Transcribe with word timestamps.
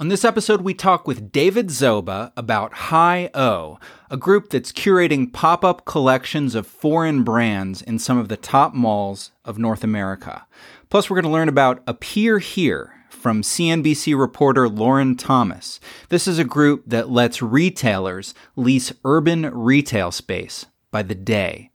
On 0.00 0.06
this 0.06 0.24
episode, 0.24 0.60
we 0.60 0.74
talk 0.74 1.08
with 1.08 1.32
David 1.32 1.70
Zoba 1.70 2.30
about 2.36 2.70
HiO, 2.72 3.80
a 4.08 4.16
group 4.16 4.48
that's 4.48 4.70
curating 4.70 5.32
pop 5.32 5.64
up 5.64 5.86
collections 5.86 6.54
of 6.54 6.68
foreign 6.68 7.24
brands 7.24 7.82
in 7.82 7.98
some 7.98 8.16
of 8.16 8.28
the 8.28 8.36
top 8.36 8.74
malls 8.74 9.32
of 9.44 9.58
North 9.58 9.82
America. 9.82 10.46
Plus, 10.88 11.10
we're 11.10 11.16
going 11.16 11.24
to 11.24 11.36
learn 11.36 11.48
about 11.48 11.82
Appear 11.88 12.38
Here 12.38 12.94
from 13.10 13.42
CNBC 13.42 14.16
reporter 14.16 14.68
Lauren 14.68 15.16
Thomas. 15.16 15.80
This 16.10 16.28
is 16.28 16.38
a 16.38 16.44
group 16.44 16.84
that 16.86 17.10
lets 17.10 17.42
retailers 17.42 18.34
lease 18.54 18.92
urban 19.04 19.52
retail 19.52 20.12
space 20.12 20.66
by 20.92 21.02
the 21.02 21.16
day. 21.16 21.72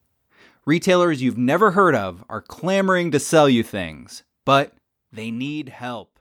Retailers 0.65 1.21
you've 1.21 1.37
never 1.37 1.71
heard 1.71 1.93
of 1.93 2.23
are 2.29 2.41
clamoring 2.41 3.11
to 3.11 3.19
sell 3.19 3.49
you 3.49 3.63
things, 3.63 4.23
but 4.45 4.71
they 5.11 5.29
need 5.29 5.67
help. 5.67 6.17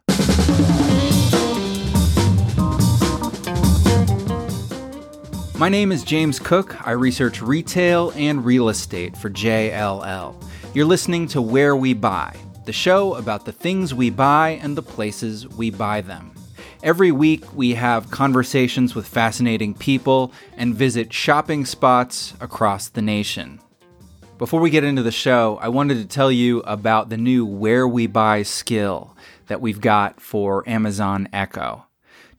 My 5.63 5.69
name 5.69 5.93
is 5.93 6.03
James 6.03 6.41
Cook. 6.41 6.85
I 6.85 6.91
research 6.91 7.41
retail 7.41 8.11
and 8.17 8.45
real 8.45 8.69
estate 8.69 9.17
for 9.17 9.31
JLL. 9.31 10.35
You're 10.75 10.85
listening 10.85 11.29
to 11.29 11.41
Where 11.41 11.77
We 11.77 11.95
Buy, 11.95 12.37
the 12.65 12.73
show 12.73 13.15
about 13.15 13.45
the 13.45 13.53
things 13.53 13.95
we 13.95 14.11
buy 14.11 14.59
and 14.61 14.77
the 14.77 14.83
places 14.83 15.47
we 15.47 15.71
buy 15.71 16.01
them. 16.01 16.35
Every 16.83 17.13
week, 17.13 17.55
we 17.55 17.75
have 17.75 18.11
conversations 18.11 18.97
with 18.97 19.07
fascinating 19.07 19.75
people 19.75 20.33
and 20.57 20.75
visit 20.75 21.13
shopping 21.13 21.65
spots 21.65 22.35
across 22.41 22.89
the 22.89 23.01
nation. 23.01 23.61
Before 24.39 24.61
we 24.61 24.69
get 24.69 24.83
into 24.83 25.05
the 25.05 25.13
show, 25.13 25.61
I 25.63 25.69
wanted 25.69 25.99
to 25.99 26.07
tell 26.07 26.33
you 26.33 26.59
about 26.63 27.09
the 27.09 27.17
new 27.17 27.47
Where 27.47 27.87
We 27.87 28.09
Buy 28.09 28.43
skill 28.43 29.17
that 29.47 29.61
we've 29.61 29.81
got 29.81 30.21
for 30.21 30.69
Amazon 30.69 31.29
Echo. 31.33 31.87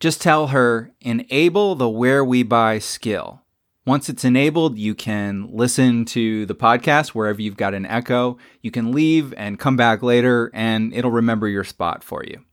Just 0.04 0.22
tell 0.22 0.48
her, 0.48 0.92
enable 1.00 1.76
the 1.76 1.88
Where 1.88 2.26
We 2.26 2.44
Buy 2.44 2.78
skill. 2.80 3.44
Once 3.86 4.10
it's 4.10 4.26
enabled, 4.26 4.78
you 4.78 4.94
can 4.94 5.48
listen 5.50 6.04
to 6.04 6.46
the 6.46 6.54
podcast 6.54 7.12
wherever 7.12 7.42
you've 7.42 7.56
got 7.56 7.74
an 7.74 7.86
echo. 7.86 8.38
You 8.62 8.70
can 8.70 8.92
leave 8.92 9.34
and 9.38 9.58
come 9.58 9.78
back 9.78 10.04
later, 10.04 10.52
and 10.54 10.94
it'll 10.94 11.10
remember 11.10 11.48
your 11.48 11.64
spot 11.64 12.04
for 12.04 12.22
you. 12.26 12.44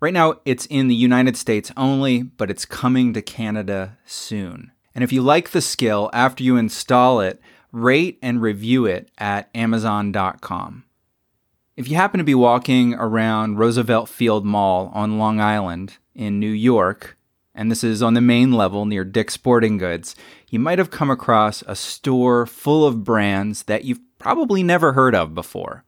Right 0.00 0.12
now, 0.12 0.34
it's 0.44 0.66
in 0.66 0.88
the 0.88 0.94
United 0.94 1.34
States 1.38 1.72
only, 1.78 2.24
but 2.24 2.50
it's 2.50 2.66
coming 2.66 3.14
to 3.14 3.22
Canada 3.22 3.96
soon. 4.04 4.70
And 4.94 5.02
if 5.02 5.14
you 5.14 5.22
like 5.22 5.52
the 5.52 5.62
skill, 5.62 6.10
after 6.12 6.44
you 6.44 6.58
install 6.58 7.22
it, 7.22 7.40
rate 7.72 8.18
and 8.20 8.42
review 8.42 8.84
it 8.84 9.10
at 9.16 9.48
Amazon.com. 9.54 10.84
If 11.74 11.88
you 11.88 11.96
happen 11.96 12.18
to 12.18 12.24
be 12.24 12.34
walking 12.34 12.92
around 12.92 13.56
Roosevelt 13.56 14.10
Field 14.10 14.44
Mall 14.44 14.90
on 14.92 15.18
Long 15.18 15.40
Island 15.40 15.96
in 16.14 16.40
New 16.40 16.50
York, 16.50 17.16
and 17.54 17.70
this 17.70 17.84
is 17.84 18.02
on 18.02 18.14
the 18.14 18.20
main 18.20 18.52
level 18.52 18.86
near 18.86 19.04
Dick's 19.04 19.34
Sporting 19.34 19.78
Goods, 19.78 20.14
you 20.48 20.58
might 20.58 20.78
have 20.78 20.90
come 20.90 21.10
across 21.10 21.62
a 21.66 21.76
store 21.76 22.46
full 22.46 22.86
of 22.86 23.04
brands 23.04 23.64
that 23.64 23.84
you've 23.84 24.00
probably 24.18 24.62
never 24.62 24.92
heard 24.92 25.14
of 25.14 25.34
before. 25.34 25.84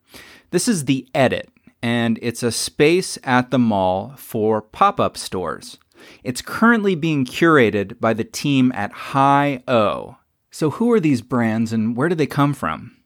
This 0.50 0.68
is 0.68 0.84
The 0.84 1.08
Edit, 1.14 1.48
and 1.82 2.18
it's 2.22 2.42
a 2.42 2.52
space 2.52 3.18
at 3.24 3.50
the 3.50 3.58
mall 3.58 4.14
for 4.16 4.62
pop 4.62 5.00
up 5.00 5.16
stores. 5.16 5.78
It's 6.22 6.42
currently 6.42 6.94
being 6.94 7.24
curated 7.24 7.98
by 8.00 8.14
the 8.14 8.24
team 8.24 8.72
at 8.74 8.92
HiO. 8.92 10.16
So, 10.50 10.70
who 10.70 10.92
are 10.92 11.00
these 11.00 11.22
brands 11.22 11.72
and 11.72 11.96
where 11.96 12.08
do 12.08 12.14
they 12.14 12.26
come 12.26 12.54
from? 12.54 12.96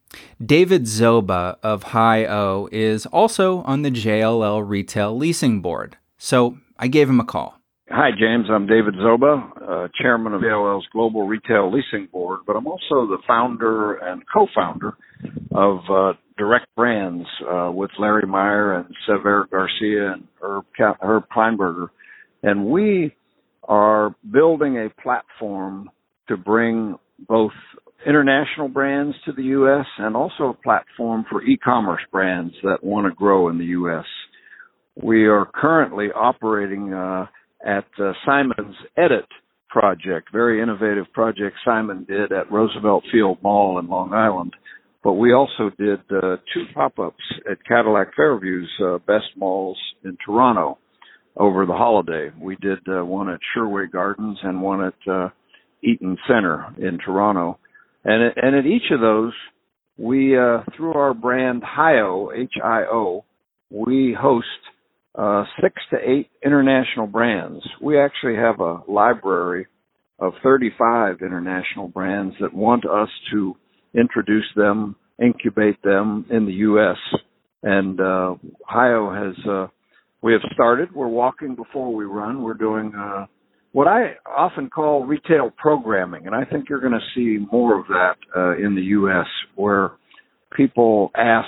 David 0.45 0.85
Zoba 0.85 1.59
of 1.63 1.85
HiO 1.85 2.69
is 2.73 3.07
also 3.07 3.63
on 3.63 3.83
the 3.83 3.91
JLL 3.91 4.67
Retail 4.67 5.17
Leasing 5.17 5.61
Board. 5.61 5.97
So, 6.19 6.59
I 6.79 6.89
gave 6.89 7.09
him 7.09 7.21
a 7.21 7.25
call. 7.25 7.55
Hi, 7.91 8.11
James. 8.11 8.47
I'm 8.51 8.67
David 8.67 8.95
Zoba, 8.95 9.51
uh, 9.57 9.89
chairman 10.01 10.35
of 10.35 10.43
JLL's 10.43 10.87
Global 10.93 11.27
Retail 11.27 11.73
Leasing 11.73 12.07
Board, 12.13 12.41
but 12.47 12.55
I'm 12.55 12.67
also 12.67 13.07
the 13.07 13.19
founder 13.27 13.95
and 13.95 14.23
co-founder 14.33 14.93
of 15.55 15.79
uh, 15.91 16.13
Direct 16.37 16.67
Brands 16.77 17.27
uh, 17.51 17.71
with 17.73 17.91
Larry 17.99 18.27
Meyer 18.27 18.75
and 18.75 18.95
Sever 19.07 19.49
Garcia 19.51 20.13
and 20.13 20.29
Herb, 20.43 20.67
Herb 21.01 21.25
Kleinberger. 21.35 21.89
And 22.43 22.67
we 22.67 23.15
are 23.65 24.15
building 24.31 24.77
a 24.77 25.03
platform 25.03 25.91
to 26.29 26.37
bring 26.37 26.97
both 27.27 27.53
international 28.07 28.69
brands 28.69 29.17
to 29.25 29.33
the 29.33 29.45
U.S. 29.45 29.87
and 29.99 30.15
also 30.15 30.51
a 30.51 30.55
platform 30.63 31.25
for 31.31 31.43
e-commerce 31.43 32.03
brands 32.13 32.55
that 32.63 32.85
want 32.85 33.11
to 33.11 33.15
grow 33.15 33.49
in 33.49 33.59
the 33.59 33.65
U.S. 33.65 34.05
We 35.03 35.27
are 35.27 35.49
currently 35.55 36.09
operating 36.15 36.93
uh, 36.93 37.27
at 37.65 37.87
uh, 38.01 38.13
Simon's 38.27 38.75
Edit 38.97 39.27
project, 39.69 40.29
very 40.33 40.61
innovative 40.61 41.07
project 41.13 41.57
Simon 41.65 42.05
did 42.09 42.33
at 42.33 42.51
Roosevelt 42.51 43.05
Field 43.13 43.39
Mall 43.43 43.79
in 43.79 43.89
Long 43.89 44.13
Island. 44.13 44.55
But 45.05 45.13
we 45.13 45.33
also 45.33 45.71
did 45.79 46.01
uh, 46.11 46.39
two 46.53 46.65
pop-ups 46.75 47.23
at 47.49 47.65
Cadillac 47.65 48.09
Fairview's 48.17 48.71
uh, 48.85 48.99
best 48.99 49.27
malls 49.37 49.79
in 50.05 50.17
Toronto 50.25 50.79
over 51.37 51.65
the 51.65 51.75
holiday. 51.75 52.31
We 52.41 52.57
did 52.57 52.79
uh, 52.89 53.05
one 53.05 53.29
at 53.29 53.39
Sherway 53.55 53.87
Gardens 53.93 54.39
and 54.43 54.61
one 54.61 54.85
at 54.85 55.11
uh, 55.11 55.29
Eaton 55.85 56.19
Center 56.27 56.75
in 56.77 56.99
Toronto. 56.99 57.59
And 58.05 58.25
at, 58.25 58.45
and 58.45 58.57
at 58.57 58.67
each 58.67 58.91
of 58.91 59.01
those, 59.01 59.33
we 59.97 60.37
uh, 60.37 60.63
through 60.77 60.95
our 60.95 61.15
brand 61.15 61.63
HIO, 61.63 62.31
H-I-O, 62.35 63.25
we 63.71 64.17
host 64.19 64.47
uh, 65.19 65.45
six 65.61 65.75
to 65.91 65.97
eight 65.97 66.31
international 66.45 67.09
brands. 67.09 67.63
We 67.83 68.01
actually 68.01 68.37
have 68.37 68.61
a 68.61 68.83
library 68.89 69.67
of 70.21 70.33
35 70.43 71.17
international 71.23 71.89
brands 71.89 72.37
that 72.41 72.55
want 72.55 72.85
us 72.85 73.09
to 73.33 73.57
introduce 73.95 74.47
them, 74.55 74.95
incubate 75.21 75.83
them 75.83 76.25
in 76.31 76.47
the 76.47 76.53
U.S. 76.53 76.97
And 77.63 78.01
uh, 78.01 78.35
HIO 78.73 79.13
has, 79.13 79.47
uh, 79.47 79.67
we 80.23 80.33
have 80.33 80.43
started. 80.55 80.95
We're 80.95 81.09
walking 81.09 81.57
before 81.57 81.93
we 81.93 82.05
run. 82.05 82.43
We're 82.43 82.55
doing 82.55 82.93
uh, 82.97 83.27
what 83.73 83.89
I 83.89 84.15
often 84.25 84.71
call 84.71 85.05
retail 85.05 85.51
programming, 85.57 86.27
and 86.27 86.35
I 86.35 86.45
think 86.45 86.69
you're 86.69 86.81
going 86.81 86.93
to 86.93 87.01
see 87.15 87.45
more 87.51 87.79
of 87.79 87.87
that 87.89 88.15
uh, 88.37 88.57
in 88.57 88.75
the 88.77 88.83
U.S. 88.83 89.27
where 89.57 89.93
people 90.57 91.11
ask 91.17 91.47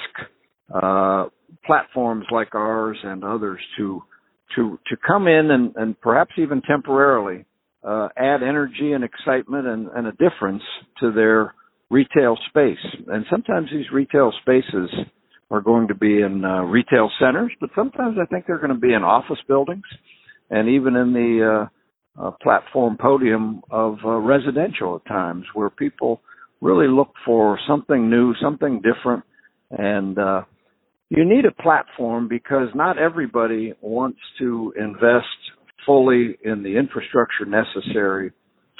uh, 0.74 1.26
platforms 1.64 2.26
like 2.30 2.54
ours 2.54 2.96
and 3.02 3.24
others 3.24 3.60
to 3.76 4.02
to 4.56 4.78
to 4.88 4.96
come 5.06 5.28
in 5.28 5.50
and, 5.50 5.74
and 5.76 6.00
perhaps 6.00 6.32
even 6.38 6.62
temporarily 6.62 7.44
uh, 7.84 8.08
add 8.16 8.42
energy 8.42 8.92
and 8.92 9.04
excitement 9.04 9.66
and, 9.66 9.88
and 9.88 10.06
a 10.06 10.12
difference 10.12 10.62
to 10.98 11.12
their 11.12 11.54
retail 11.90 12.36
space. 12.48 12.78
And 13.08 13.24
sometimes 13.30 13.68
these 13.72 13.90
retail 13.92 14.32
spaces 14.42 14.90
are 15.50 15.60
going 15.60 15.88
to 15.88 15.94
be 15.94 16.20
in 16.20 16.44
uh, 16.44 16.62
retail 16.62 17.10
centers, 17.18 17.52
but 17.60 17.70
sometimes 17.74 18.16
I 18.20 18.26
think 18.26 18.46
they're 18.46 18.58
going 18.58 18.74
to 18.74 18.78
be 18.78 18.92
in 18.92 19.02
office 19.02 19.38
buildings 19.48 19.84
and 20.50 20.68
even 20.68 20.96
in 20.96 21.12
the 21.12 21.68
uh, 22.18 22.22
uh, 22.22 22.30
platform 22.42 22.96
podium 23.00 23.62
of 23.70 23.98
uh, 24.04 24.10
residential 24.10 24.96
at 24.96 25.08
times 25.08 25.44
where 25.54 25.70
people 25.70 26.20
really 26.60 26.88
look 26.88 27.12
for 27.24 27.58
something 27.66 28.10
new, 28.10 28.34
something 28.42 28.82
different, 28.82 29.24
and 29.70 30.18
uh, 30.18 30.42
you 31.10 31.24
need 31.24 31.44
a 31.44 31.62
platform 31.62 32.28
because 32.28 32.68
not 32.74 32.96
everybody 32.96 33.74
wants 33.80 34.20
to 34.38 34.72
invest 34.78 35.26
fully 35.84 36.38
in 36.44 36.62
the 36.62 36.78
infrastructure 36.78 37.44
necessary 37.44 38.30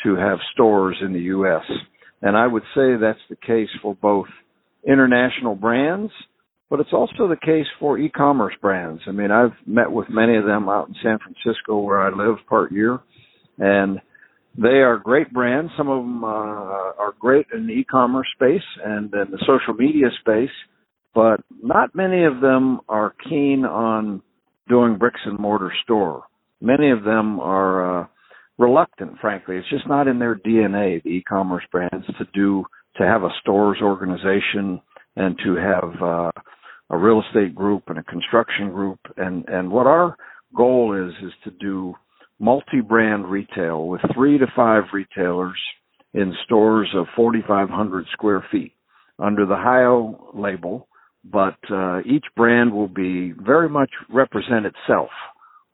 to 0.05 0.15
have 0.15 0.39
stores 0.55 0.97
in 1.05 1.13
the 1.13 1.21
U.S. 1.21 1.63
And 2.23 2.37
I 2.37 2.47
would 2.47 2.63
say 2.75 2.97
that's 3.01 3.19
the 3.29 3.37
case 3.37 3.69
for 3.83 3.97
both 3.97 4.27
international 4.87 5.57
brands, 5.57 6.13
but 6.71 6.79
it's 6.79 6.93
also 6.93 7.27
the 7.29 7.37
case 7.37 7.67
for 7.81 7.99
e-commerce 7.99 8.55
brands. 8.63 9.03
I 9.09 9.11
mean, 9.11 9.33
I've 9.33 9.57
met 9.67 9.91
with 9.91 10.09
many 10.09 10.37
of 10.37 10.45
them 10.45 10.69
out 10.69 10.89
in 10.89 10.95
San 11.03 11.19
Francisco 11.19 11.81
where 11.81 12.01
I 12.01 12.11
live 12.11 12.37
part 12.49 12.71
year, 12.71 13.01
and 13.59 13.99
they 14.57 14.78
are 14.83 14.99
great 14.99 15.33
brands. 15.33 15.72
Some 15.77 15.89
of 15.89 16.03
them 16.03 16.22
uh, 16.22 16.28
are 16.28 17.15
great 17.19 17.47
in 17.53 17.66
the 17.66 17.72
e-commerce 17.72 18.28
space 18.37 18.63
and 18.84 19.13
in 19.13 19.33
the 19.33 19.39
social 19.41 19.75
media 19.75 20.07
space 20.21 20.51
but 21.15 21.41
not 21.62 21.95
many 21.95 22.24
of 22.24 22.41
them 22.41 22.80
are 22.89 23.15
keen 23.28 23.65
on 23.65 24.22
doing 24.68 24.97
bricks 24.97 25.21
and 25.24 25.39
mortar 25.39 25.72
store. 25.83 26.24
Many 26.60 26.91
of 26.91 27.04
them 27.04 27.41
are 27.41 28.03
uh, 28.03 28.07
reluctant, 28.59 29.18
frankly. 29.21 29.57
It's 29.57 29.71
just 29.71 29.89
not 29.89 30.07
in 30.07 30.18
their 30.18 30.36
DNA, 30.36 31.03
the 31.03 31.10
e-commerce 31.10 31.65
brands, 31.72 32.07
to 32.07 32.27
do 32.33 32.65
to 32.97 33.04
have 33.04 33.22
a 33.22 33.30
stores 33.41 33.78
organization 33.83 34.80
and 35.16 35.39
to 35.45 35.54
have 35.57 36.03
uh, 36.03 36.30
a 36.91 36.97
real 36.97 37.22
estate 37.27 37.54
group 37.54 37.84
and 37.89 37.98
a 37.98 38.03
construction 38.04 38.71
group. 38.71 39.01
And 39.16 39.48
and 39.48 39.71
what 39.71 39.86
our 39.86 40.16
goal 40.56 40.95
is 40.95 41.13
is 41.24 41.33
to 41.45 41.51
do 41.51 41.95
multi-brand 42.39 43.27
retail 43.27 43.86
with 43.86 44.01
three 44.15 44.39
to 44.39 44.47
five 44.56 44.84
retailers 44.92 45.59
in 46.15 46.34
stores 46.45 46.89
of 46.97 47.06
4,500 47.15 48.06
square 48.13 48.45
feet 48.51 48.72
under 49.18 49.47
the 49.47 49.54
HIO 49.54 50.33
label 50.34 50.89
but 51.25 51.59
uh, 51.71 52.01
each 52.01 52.25
brand 52.37 52.72
will 52.72 52.89
be 52.89 53.33
very 53.33 53.69
much 53.69 53.91
represent 54.11 54.67
itself 54.67 55.11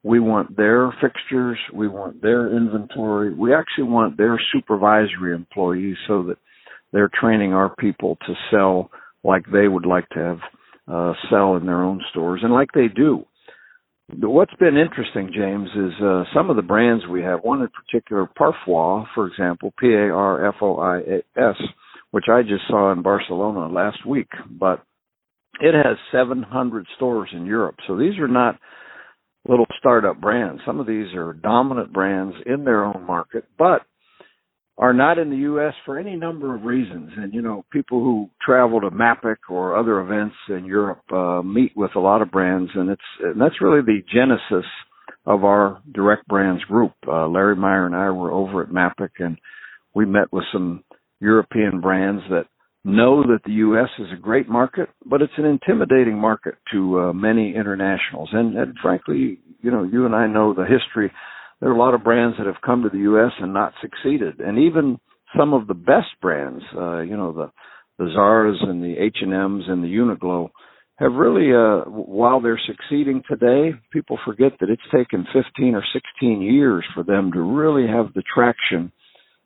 We 0.02 0.20
want 0.20 0.56
their 0.56 0.93
fixtures. 1.00 1.58
We 1.75 1.88
want 1.88 2.22
their 2.22 2.56
inventory. 2.56 3.34
We 3.34 3.54
actually 3.54 3.84
want 3.84 4.16
their 4.16 4.38
supervisory 4.52 5.34
employees 5.34 5.96
so 6.06 6.22
that 6.25 6.38
they're 6.93 7.10
training 7.20 7.52
our 7.52 7.75
people 7.76 8.16
to 8.26 8.34
sell 8.50 8.90
like 9.25 9.44
they 9.52 9.66
would 9.69 9.87
like 9.87 10.08
to 10.10 10.19
have 10.20 10.38
uh, 10.88 11.12
sell 11.31 11.56
in 11.56 11.66
their 11.66 11.82
own 11.82 12.00
stores 12.10 12.40
and 12.44 12.52
like 12.52 12.70
they 12.72 12.88
do. 12.88 13.25
What's 14.08 14.54
been 14.54 14.76
interesting, 14.76 15.32
James, 15.34 15.69
is 15.75 16.00
uh, 16.00 16.22
some 16.32 16.49
of 16.49 16.54
the 16.54 16.62
brands 16.62 17.04
we 17.10 17.22
have. 17.22 17.40
One 17.42 17.60
in 17.60 17.69
particular, 17.69 18.26
Parfois, 18.38 19.04
for 19.16 19.26
example, 19.26 19.75
P-A-R-F-O-I-S, 19.81 21.56
which 22.12 22.26
I 22.32 22.42
just 22.42 22.62
saw 22.69 22.92
in 22.92 23.02
Barcelona 23.02 23.66
last 23.66 24.06
week. 24.06 24.28
But 24.49 24.85
it 25.60 25.74
has 25.74 25.96
700 26.12 26.86
stores 26.96 27.30
in 27.32 27.46
Europe. 27.46 27.76
So 27.86 27.96
these 27.96 28.18
are 28.18 28.28
not 28.28 28.58
little 29.48 29.66
startup 29.78 30.20
brands. 30.20 30.60
Some 30.66 30.80
of 30.80 30.86
these 30.86 31.14
are 31.14 31.32
dominant 31.32 31.92
brands 31.92 32.34
in 32.46 32.64
their 32.64 32.84
own 32.84 33.04
market, 33.06 33.44
but 33.58 33.82
are 34.78 34.92
not 34.92 35.18
in 35.18 35.30
the 35.30 35.36
U.S. 35.36 35.72
for 35.86 35.98
any 35.98 36.16
number 36.16 36.54
of 36.54 36.64
reasons. 36.64 37.10
And 37.16 37.32
you 37.32 37.40
know, 37.40 37.64
people 37.72 38.00
who 38.00 38.28
travel 38.44 38.80
to 38.80 38.90
MAPIC 38.90 39.36
or 39.48 39.76
other 39.76 40.00
events 40.00 40.34
in 40.48 40.66
Europe 40.66 41.00
uh, 41.10 41.42
meet 41.42 41.72
with 41.76 41.92
a 41.96 42.00
lot 42.00 42.20
of 42.22 42.30
brands, 42.30 42.70
and 42.74 42.90
it's 42.90 43.00
and 43.20 43.40
that's 43.40 43.60
really 43.60 43.80
the 43.80 44.02
genesis 44.12 44.68
of 45.24 45.44
our 45.44 45.80
direct 45.92 46.26
brands 46.28 46.62
group. 46.64 46.92
Uh, 47.06 47.26
Larry 47.26 47.56
Meyer 47.56 47.86
and 47.86 47.96
I 47.96 48.10
were 48.10 48.30
over 48.30 48.62
at 48.62 48.68
MAPIC, 48.70 49.10
and 49.18 49.38
we 49.94 50.04
met 50.04 50.30
with 50.32 50.44
some 50.52 50.84
European 51.20 51.80
brands 51.80 52.22
that 52.28 52.46
know 52.86 53.22
that 53.24 53.40
the 53.44 53.52
U.S. 53.52 53.88
is 53.98 54.06
a 54.16 54.20
great 54.20 54.48
market, 54.48 54.88
but 55.04 55.20
it's 55.20 55.32
an 55.36 55.44
intimidating 55.44 56.18
market 56.18 56.54
to 56.72 57.00
uh, 57.00 57.12
many 57.12 57.54
internationals. 57.54 58.30
And, 58.32 58.56
and 58.56 58.74
frankly, 58.80 59.40
you 59.60 59.70
know, 59.70 59.82
you 59.82 60.06
and 60.06 60.14
I 60.14 60.26
know 60.28 60.54
the 60.54 60.64
history. 60.64 61.10
There 61.60 61.68
are 61.68 61.74
a 61.74 61.78
lot 61.78 61.94
of 61.94 62.04
brands 62.04 62.36
that 62.38 62.46
have 62.46 62.62
come 62.64 62.82
to 62.82 62.88
the 62.88 62.98
U.S. 62.98 63.32
and 63.40 63.52
not 63.52 63.72
succeeded, 63.82 64.40
and 64.40 64.58
even 64.58 64.98
some 65.36 65.52
of 65.52 65.66
the 65.66 65.74
best 65.74 66.08
brands, 66.22 66.62
uh, 66.76 67.00
you 67.00 67.16
know, 67.16 67.32
the 67.32 67.50
the 67.98 68.04
Zaras 68.16 68.62
and 68.62 68.82
the 68.82 68.94
H 68.98 69.16
and 69.22 69.32
M's 69.32 69.64
and 69.68 69.82
the 69.82 69.88
Uniqlo, 69.88 70.50
have 70.96 71.12
really, 71.12 71.52
uh, 71.52 71.88
while 71.90 72.40
they're 72.40 72.60
succeeding 72.66 73.22
today, 73.28 73.70
people 73.90 74.18
forget 74.24 74.52
that 74.60 74.70
it's 74.70 74.82
taken 74.94 75.26
15 75.32 75.74
or 75.74 75.82
16 75.92 76.42
years 76.42 76.84
for 76.94 77.02
them 77.02 77.32
to 77.32 77.40
really 77.40 77.86
have 77.86 78.12
the 78.12 78.22
traction 78.34 78.92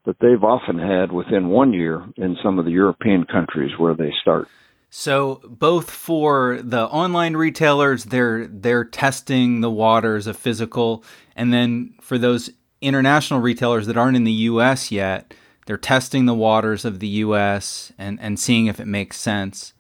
that 0.05 0.17
they've 0.21 0.43
often 0.43 0.79
had 0.79 1.13
within 1.13 1.49
one 1.49 1.73
year 1.73 2.05
in 2.17 2.37
some 2.43 2.59
of 2.59 2.65
the 2.65 2.71
European 2.71 3.25
countries 3.25 3.73
where 3.79 3.95
they 3.95 4.13
start. 4.21 4.49
So 4.91 5.41
both 5.45 5.91
for 5.91 6.61
the 6.63 6.87
online 6.87 7.37
retailers, 7.37 8.05
they're 8.05 8.47
they're 8.49 8.85
testing 8.85 9.61
the 9.61 9.71
waters 9.71 10.27
of 10.27 10.37
physical, 10.37 11.05
and 11.37 11.53
then 11.53 11.95
for 12.01 12.19
those 12.19 12.51
international 12.81 13.41
retailers 13.41 13.87
that 13.87 13.97
aren't 13.97 14.17
in 14.17 14.25
the 14.25 14.33
U.S. 14.33 14.91
yet, 14.91 15.33
they're 15.67 15.77
testing 15.77 16.27
the 16.27 16.35
waters 16.35 16.85
of 16.85 16.99
the 16.99 17.07
U.S. 17.07 17.93
and 17.99 18.19
and 18.21 18.41
seeing 18.41 18.67
if 18.67 18.81
it 18.81 18.87
makes 18.87 19.17
sense. 19.17 19.75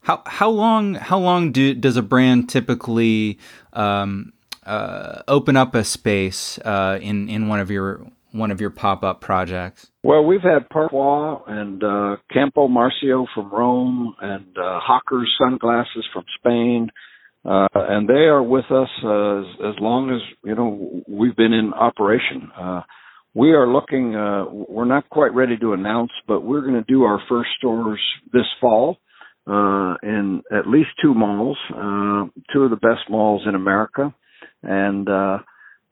How 0.00 0.22
how 0.26 0.50
long 0.50 0.94
how 0.94 1.18
long 1.18 1.52
do, 1.52 1.72
does 1.72 1.96
a 1.96 2.02
brand 2.02 2.48
typically 2.48 3.38
um, 3.72 4.32
uh, 4.64 5.22
open 5.28 5.56
up 5.56 5.76
a 5.76 5.84
space 5.84 6.58
uh, 6.64 6.98
in 7.00 7.28
in 7.28 7.46
one 7.46 7.60
of 7.60 7.70
your 7.70 8.04
one 8.36 8.50
of 8.50 8.60
your 8.60 8.70
pop 8.70 9.02
up 9.02 9.20
projects? 9.20 9.90
Well, 10.02 10.24
we've 10.24 10.42
had 10.42 10.68
Parfois 10.68 11.42
and 11.46 11.82
uh, 11.82 12.16
Campo 12.32 12.68
Marzio 12.68 13.26
from 13.34 13.50
Rome 13.50 14.14
and 14.20 14.56
uh, 14.56 14.80
Hawker's 14.80 15.32
Sunglasses 15.38 16.04
from 16.12 16.24
Spain. 16.38 16.90
Uh, 17.44 17.68
and 17.74 18.08
they 18.08 18.26
are 18.26 18.42
with 18.42 18.64
us 18.72 18.88
uh, 19.04 19.38
as, 19.38 19.44
as 19.60 19.74
long 19.80 20.10
as 20.10 20.20
you 20.44 20.54
know 20.54 21.02
we've 21.06 21.36
been 21.36 21.52
in 21.52 21.72
operation. 21.72 22.50
Uh, 22.58 22.82
we 23.34 23.52
are 23.52 23.68
looking. 23.68 24.16
Uh, 24.16 24.46
we're 24.50 24.84
not 24.84 25.08
quite 25.10 25.32
ready 25.32 25.56
to 25.58 25.72
announce, 25.72 26.10
but 26.26 26.40
we're 26.40 26.62
going 26.62 26.74
to 26.74 26.84
do 26.92 27.04
our 27.04 27.20
first 27.28 27.50
stores 27.58 28.00
this 28.32 28.46
fall 28.60 28.98
uh, 29.46 29.94
in 30.02 30.42
at 30.50 30.66
least 30.66 30.88
two 31.00 31.14
malls, 31.14 31.58
uh, 31.70 32.24
two 32.52 32.64
of 32.64 32.70
the 32.70 32.76
best 32.76 33.08
malls 33.08 33.42
in 33.46 33.54
America, 33.54 34.12
and 34.62 35.08
uh, 35.08 35.38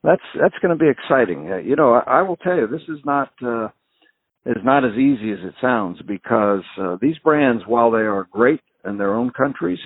that's 0.04 0.22
that's 0.40 0.54
going 0.60 0.76
to 0.76 0.82
be 0.82 0.90
exciting. 0.90 1.50
Uh, 1.50 1.56
you 1.56 1.74
know, 1.74 1.94
I, 1.94 2.18
I 2.18 2.22
will 2.22 2.36
tell 2.36 2.56
you, 2.56 2.68
this 2.68 2.82
is 2.82 2.98
not 3.04 3.30
uh, 3.42 3.68
is 4.46 4.62
not 4.62 4.84
as 4.84 4.92
easy 4.92 5.32
as 5.32 5.38
it 5.42 5.54
sounds 5.60 5.98
because 6.06 6.62
uh, 6.80 6.96
these 7.00 7.18
brands, 7.24 7.64
while 7.66 7.90
they 7.90 7.98
are 7.98 8.28
great 8.30 8.60
in 8.84 8.98
their 8.98 9.14
own 9.14 9.30
countries, 9.30 9.78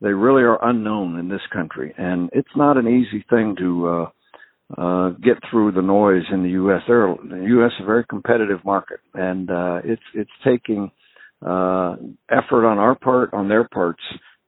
they 0.00 0.12
really 0.12 0.42
are 0.42 0.62
unknown 0.68 1.18
in 1.18 1.28
this 1.28 1.40
country, 1.52 1.94
and 1.96 2.28
it's 2.32 2.56
not 2.56 2.76
an 2.76 2.88
easy 2.88 3.24
thing 3.30 3.54
to 3.58 3.88
uh, 3.88 4.06
uh, 4.76 5.10
get 5.10 5.36
through 5.50 5.72
the 5.72 5.82
noise 5.82 6.24
in 6.32 6.42
the 6.42 6.50
U.S. 6.50 6.82
There, 6.88 7.14
the 7.28 7.44
U.S. 7.48 7.70
is 7.78 7.82
a 7.82 7.86
very 7.86 8.04
competitive 8.10 8.64
market, 8.64 9.00
and 9.14 9.50
uh, 9.50 9.80
it's 9.84 10.02
it's 10.14 10.30
taking 10.44 10.90
uh, 11.46 11.96
effort 12.30 12.66
on 12.66 12.78
our 12.78 12.96
part, 12.96 13.32
on 13.32 13.48
their 13.48 13.68
parts, 13.68 14.02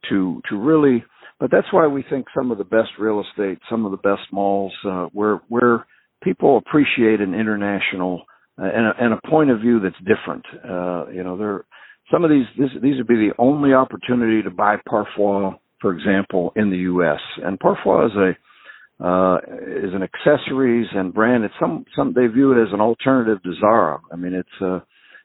to 0.08 0.42
to 0.48 0.56
really 0.56 1.04
but 1.42 1.50
that's 1.50 1.72
why 1.72 1.88
we 1.88 2.04
think 2.08 2.26
some 2.36 2.52
of 2.52 2.58
the 2.58 2.62
best 2.62 2.90
real 3.00 3.20
estate, 3.20 3.58
some 3.68 3.84
of 3.84 3.90
the 3.90 3.96
best 3.96 4.22
malls, 4.30 4.72
uh, 4.88 5.06
where 5.06 5.42
where 5.48 5.84
people 6.22 6.56
appreciate 6.56 7.20
an 7.20 7.34
international 7.34 8.22
uh, 8.56 8.66
and, 8.66 8.86
a, 8.86 8.92
and 9.00 9.12
a 9.12 9.28
point 9.28 9.50
of 9.50 9.58
view 9.58 9.80
that's 9.80 9.96
different. 9.98 10.44
Uh, 10.64 11.10
you 11.10 11.24
know, 11.24 11.36
there 11.36 11.64
some 12.12 12.22
of 12.22 12.30
these 12.30 12.46
this, 12.56 12.70
these 12.80 12.96
would 12.96 13.08
be 13.08 13.16
the 13.16 13.32
only 13.38 13.74
opportunity 13.74 14.40
to 14.40 14.50
buy 14.50 14.76
Parfois, 14.88 15.54
for 15.80 15.92
example, 15.92 16.52
in 16.54 16.70
the 16.70 16.76
U.S. 16.76 17.18
And 17.42 17.58
Parfois 17.58 18.06
is 18.06 18.12
a 18.12 19.04
uh, 19.04 19.38
is 19.66 19.92
an 19.94 20.04
accessories 20.04 20.86
and 20.94 21.12
brand. 21.12 21.42
It's 21.42 21.54
some 21.58 21.84
some 21.96 22.12
they 22.14 22.28
view 22.28 22.52
it 22.52 22.62
as 22.62 22.72
an 22.72 22.80
alternative 22.80 23.42
to 23.42 23.52
Zara. 23.58 24.00
I 24.12 24.14
mean, 24.14 24.34
it's 24.34 24.62
uh, 24.62 24.78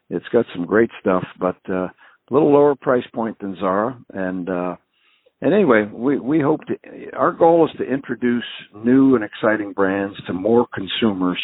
it's 0.09 0.27
got 0.33 0.47
some 0.55 0.65
great 0.65 0.89
stuff, 0.99 1.25
but 1.39 1.57
uh, 1.69 1.83
a 1.83 2.31
little 2.31 2.51
lower 2.51 2.73
price 2.73 3.05
point 3.13 3.37
than 3.37 3.55
Zara, 3.59 3.99
and 4.15 4.49
uh, 4.49 4.75
and 5.41 5.53
anyway, 5.53 5.87
we, 5.93 6.19
we 6.19 6.41
hope 6.41 6.61
to, 6.65 6.75
our 7.13 7.31
goal 7.31 7.69
is 7.69 7.77
to 7.77 7.83
introduce 7.83 8.45
new 8.73 9.15
and 9.15 9.23
exciting 9.23 9.73
brands 9.73 10.15
to 10.25 10.33
more 10.33 10.67
consumers 10.73 11.39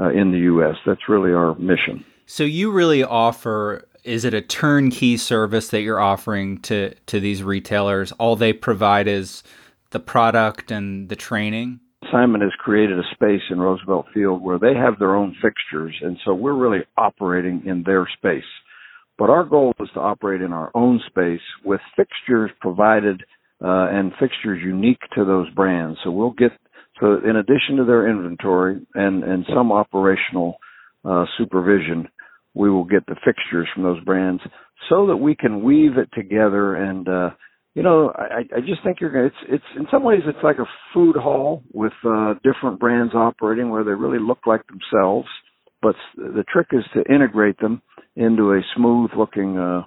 uh, 0.00 0.10
in 0.10 0.32
the 0.32 0.38
U.S. 0.38 0.74
That's 0.84 1.08
really 1.08 1.32
our 1.32 1.54
mission. 1.54 2.04
So 2.26 2.42
you 2.42 2.72
really 2.72 3.04
offer, 3.04 3.86
is 4.02 4.24
it 4.24 4.34
a 4.34 4.40
turnkey 4.40 5.16
service 5.16 5.68
that 5.68 5.82
you're 5.82 6.00
offering 6.00 6.58
to, 6.62 6.94
to 7.06 7.20
these 7.20 7.42
retailers? 7.42 8.10
All 8.12 8.34
they 8.34 8.52
provide 8.52 9.06
is 9.06 9.44
the 9.90 10.00
product 10.00 10.70
and 10.72 11.08
the 11.08 11.16
training? 11.16 11.80
Simon 12.10 12.40
has 12.40 12.52
created 12.58 12.98
a 12.98 13.02
space 13.14 13.42
in 13.50 13.60
Roosevelt 13.60 14.06
Field 14.12 14.42
where 14.42 14.58
they 14.58 14.74
have 14.74 14.98
their 14.98 15.14
own 15.14 15.34
fixtures, 15.40 15.94
and 16.02 16.18
so 16.24 16.34
we're 16.34 16.54
really 16.54 16.84
operating 16.96 17.62
in 17.64 17.82
their 17.84 18.08
space. 18.16 18.44
But 19.18 19.30
our 19.30 19.44
goal 19.44 19.72
is 19.80 19.88
to 19.94 20.00
operate 20.00 20.42
in 20.42 20.52
our 20.52 20.70
own 20.74 21.00
space 21.06 21.40
with 21.64 21.80
fixtures 21.96 22.50
provided 22.60 23.24
uh, 23.62 23.88
and 23.90 24.12
fixtures 24.20 24.60
unique 24.62 25.00
to 25.14 25.24
those 25.24 25.48
brands. 25.50 25.98
So 26.04 26.10
we'll 26.10 26.30
get 26.30 26.52
so 27.00 27.18
in 27.28 27.36
addition 27.36 27.76
to 27.76 27.84
their 27.84 28.08
inventory 28.08 28.86
and 28.94 29.24
and 29.24 29.44
some 29.54 29.72
operational 29.72 30.56
uh, 31.04 31.24
supervision, 31.38 32.08
we 32.54 32.70
will 32.70 32.84
get 32.84 33.06
the 33.06 33.16
fixtures 33.24 33.68
from 33.74 33.82
those 33.82 34.02
brands 34.04 34.42
so 34.88 35.06
that 35.06 35.16
we 35.16 35.34
can 35.34 35.62
weave 35.62 35.98
it 35.98 36.08
together. 36.14 36.74
And 36.74 37.08
uh, 37.08 37.30
you 37.74 37.82
know, 37.82 38.12
I, 38.14 38.40
I 38.56 38.60
just 38.60 38.82
think 38.84 39.00
you're 39.00 39.10
gonna. 39.10 39.26
It's 39.26 39.36
it's 39.48 39.64
in 39.78 39.86
some 39.90 40.02
ways 40.02 40.20
it's 40.26 40.42
like 40.42 40.58
a 40.58 40.68
food 40.94 41.16
hall 41.16 41.62
with 41.72 41.92
uh, 42.04 42.34
different 42.42 42.80
brands 42.80 43.14
operating 43.14 43.70
where 43.70 43.84
they 43.84 43.90
really 43.90 44.18
look 44.18 44.40
like 44.46 44.62
themselves. 44.66 45.28
But 45.82 45.94
the 46.16 46.44
trick 46.50 46.68
is 46.72 46.84
to 46.94 47.12
integrate 47.12 47.58
them 47.60 47.82
into 48.16 48.52
a 48.52 48.60
smooth 48.74 49.10
looking 49.16 49.58
uh, 49.58 49.82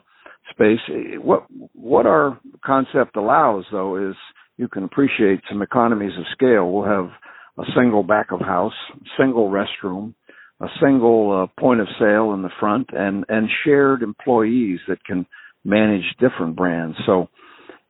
space. 0.51 0.79
What 1.21 1.45
what 1.73 2.05
our 2.05 2.39
concept 2.65 3.15
allows, 3.15 3.65
though, 3.71 4.09
is 4.09 4.15
you 4.57 4.67
can 4.67 4.83
appreciate 4.83 5.41
some 5.49 5.61
economies 5.61 6.17
of 6.17 6.25
scale. 6.33 6.71
We'll 6.71 6.85
have 6.85 7.09
a 7.57 7.63
single 7.75 8.03
back 8.03 8.31
of 8.31 8.39
house, 8.39 8.73
single 9.17 9.49
restroom, 9.49 10.13
a 10.61 10.67
single 10.81 11.43
uh, 11.43 11.61
point 11.61 11.81
of 11.81 11.87
sale 11.99 12.33
in 12.33 12.41
the 12.41 12.51
front, 12.59 12.89
and 12.91 13.25
and 13.29 13.49
shared 13.65 14.01
employees 14.01 14.79
that 14.87 15.03
can 15.05 15.25
manage 15.63 16.05
different 16.19 16.55
brands. 16.55 16.97
So. 17.05 17.29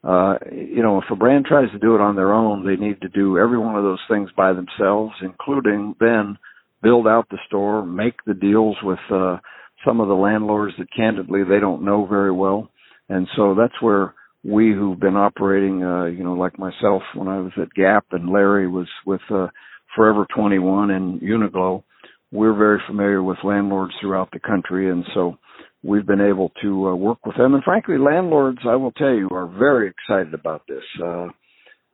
Uh, 0.01 0.35
you 0.49 0.81
know, 0.81 0.97
if 0.97 1.03
a 1.11 1.15
brand 1.17 1.43
tries 1.43 1.69
to 1.71 1.77
do 1.77 1.93
it 1.93 1.99
on 1.99 2.15
their 2.15 2.31
own, 2.31 2.65
they 2.65 2.77
need 2.77 3.01
to 3.01 3.09
do 3.09 3.37
every 3.37 3.57
one 3.57 3.75
of 3.75 3.83
those 3.83 3.99
things 4.09 4.29
by 4.37 4.53
themselves, 4.53 5.11
including 5.21 5.93
then 5.99 6.37
build 6.81 7.05
out 7.05 7.27
the 7.29 7.37
store, 7.47 7.85
make 7.85 8.13
the 8.25 8.33
deals 8.33 8.77
with 8.81 8.99
uh, 9.11 9.37
some 9.85 9.99
of 9.99 10.07
the 10.07 10.13
landlords 10.13 10.73
that 10.77 10.93
candidly 10.95 11.43
they 11.43 11.59
don't 11.59 11.85
know 11.85 12.05
very 12.05 12.31
well. 12.31 12.69
And 13.07 13.27
so 13.35 13.55
that's 13.55 13.81
where 13.81 14.13
we 14.43 14.73
who've 14.73 14.99
been 14.99 15.15
operating, 15.15 15.83
uh, 15.83 16.05
you 16.05 16.23
know, 16.23 16.33
like 16.33 16.57
myself 16.59 17.01
when 17.15 17.27
I 17.27 17.39
was 17.39 17.51
at 17.61 17.73
Gap 17.73 18.05
and 18.11 18.29
Larry 18.29 18.67
was 18.67 18.87
with, 19.05 19.21
uh, 19.31 19.47
Forever 19.95 20.27
21 20.35 20.91
and 20.91 21.19
Uniqlo, 21.19 21.83
we're 22.31 22.55
very 22.55 22.79
familiar 22.85 23.23
with 23.23 23.37
landlords 23.43 23.93
throughout 23.99 24.29
the 24.31 24.39
country. 24.39 24.89
And 24.89 25.03
so 25.15 25.37
we've 25.83 26.05
been 26.05 26.21
able 26.21 26.51
to 26.61 26.89
uh, 26.89 26.95
work 26.95 27.25
with 27.25 27.35
them. 27.37 27.55
And 27.55 27.63
frankly, 27.63 27.97
landlords, 27.97 28.59
I 28.67 28.75
will 28.75 28.91
tell 28.91 29.13
you, 29.13 29.29
are 29.31 29.47
very 29.47 29.89
excited 29.89 30.33
about 30.33 30.61
this. 30.67 30.83
Uh, 31.03 31.29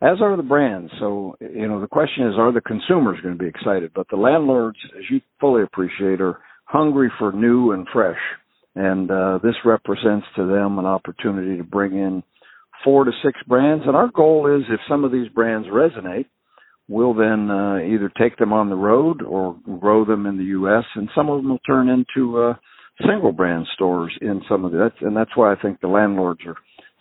as 0.02 0.22
are 0.22 0.36
the 0.36 0.44
brands. 0.44 0.92
So, 1.00 1.38
you 1.40 1.68
know, 1.68 1.80
the 1.80 1.88
question 1.88 2.28
is, 2.28 2.36
are 2.38 2.52
the 2.52 2.62
consumers 2.62 3.20
going 3.22 3.38
to 3.38 3.44
be 3.44 3.50
excited? 3.50 3.92
But 3.96 4.08
the 4.10 4.18
landlords, 4.18 4.78
as 4.98 5.04
you 5.10 5.22
fully 5.40 5.64
appreciate, 5.64 6.20
are 6.20 6.40
hungry 6.76 7.12
for 7.18 7.32
new 7.32 7.72
and 7.72 7.88
fresh. 7.94 8.20
And 8.76 9.10
uh, 9.10 9.40
this 9.42 9.56
represents 9.64 10.26
to 10.36 10.46
them 10.46 10.78
an 10.80 10.86
opportunity 10.86 11.58
to 11.58 11.64
bring 11.64 11.94
in 11.94 12.22
four 12.84 13.06
to 13.06 13.12
six 13.24 13.40
brands. 13.48 13.86
And 13.88 13.96
our 13.96 14.10
goal 14.10 14.54
is 14.54 14.66
if 14.70 14.82
some 14.90 15.06
of 15.06 15.12
these 15.12 15.30
brands 15.30 15.68
resonate, 15.70 16.26
we'll 16.90 17.14
then 17.14 17.50
uh, 17.50 17.78
either 17.78 18.12
take 18.20 18.38
them 18.38 18.52
on 18.52 18.70
the 18.70 18.76
road 18.76 19.22
or 19.22 19.56
grow 19.80 20.04
them 20.04 20.26
in 20.26 20.38
the 20.38 20.44
U.S. 20.60 20.84
And 20.96 21.10
some 21.16 21.30
of 21.30 21.42
them 21.42 21.50
will 21.50 21.60
turn 21.60 21.88
into 21.88 22.40
uh, 22.42 22.54
single 23.08 23.32
brand 23.32 23.66
stores 23.74 24.12
in 24.22 24.42
some 24.50 24.66
of 24.66 24.74
the, 24.74 24.78
that's, 24.78 25.02
and 25.02 25.16
that's 25.16 25.36
why 25.36 25.54
I 25.54 25.56
think 25.62 25.80
the 25.80 25.88
landlords 25.88 26.42
are 26.46 26.58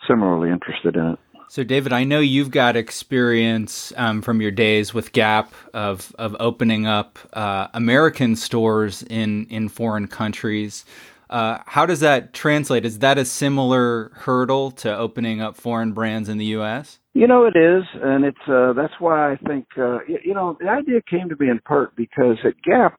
similarly 0.09 0.51
interested 0.51 0.95
in 0.95 1.13
it. 1.13 1.19
So, 1.49 1.63
David, 1.63 1.93
I 1.93 2.05
know 2.05 2.21
you've 2.21 2.51
got 2.51 2.77
experience 2.77 3.93
um, 3.97 4.23
from 4.23 4.41
your 4.41 4.51
days 4.51 4.93
with 4.93 5.13
Gap 5.13 5.53
of 5.73 6.15
of 6.19 6.37
opening 6.41 6.87
up 6.87 7.19
uh, 7.33 7.69
American 7.75 8.37
stores 8.37 9.03
in 9.03 9.47
in 9.47 9.69
foreign 9.69 10.09
countries. 10.09 10.85
Uh, 11.31 11.59
how 11.67 11.87
does 11.87 12.01
that 12.01 12.33
translate? 12.33 12.85
Is 12.85 12.99
that 13.01 13.19
a 13.19 13.25
similar 13.25 14.11
hurdle 14.15 14.71
to 14.73 14.97
opening 14.97 15.41
up 15.41 15.57
foreign 15.57 15.93
brands 15.93 16.29
in 16.29 16.39
the 16.39 16.45
U.S.? 16.47 17.01
You 17.15 17.27
know, 17.27 17.45
it 17.45 17.57
is, 17.57 17.85
and 18.03 18.25
it's 18.25 18.49
uh, 18.49 18.73
that's 18.73 18.95
why 18.99 19.33
I 19.33 19.37
think 19.37 19.67
uh, 19.79 19.99
you 20.07 20.35
know 20.35 20.57
the 20.61 20.69
idea 20.69 21.01
came 21.09 21.29
to 21.29 21.37
me 21.39 21.51
in 21.51 21.61
part 21.61 21.95
because 21.97 22.37
at 22.45 22.61
Gap 22.63 22.99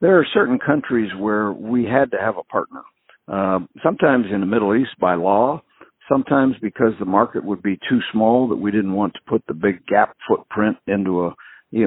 there 0.00 0.18
are 0.18 0.26
certain 0.32 0.58
countries 0.58 1.10
where 1.18 1.52
we 1.52 1.84
had 1.84 2.10
to 2.10 2.18
have 2.18 2.36
a 2.36 2.42
partner. 2.44 2.82
Uh, 3.28 3.60
sometimes 3.82 4.26
in 4.32 4.40
the 4.40 4.46
Middle 4.46 4.74
East 4.74 4.98
by 5.00 5.14
law, 5.14 5.60
sometimes 6.08 6.54
because 6.60 6.92
the 6.98 7.04
market 7.04 7.44
would 7.44 7.62
be 7.62 7.78
too 7.88 8.00
small 8.12 8.48
that 8.48 8.56
we 8.56 8.70
didn't 8.70 8.92
want 8.92 9.14
to 9.14 9.20
put 9.26 9.42
the 9.46 9.54
big 9.54 9.86
gap 9.86 10.16
footprint 10.28 10.76
into 10.86 11.26
a 11.26 11.34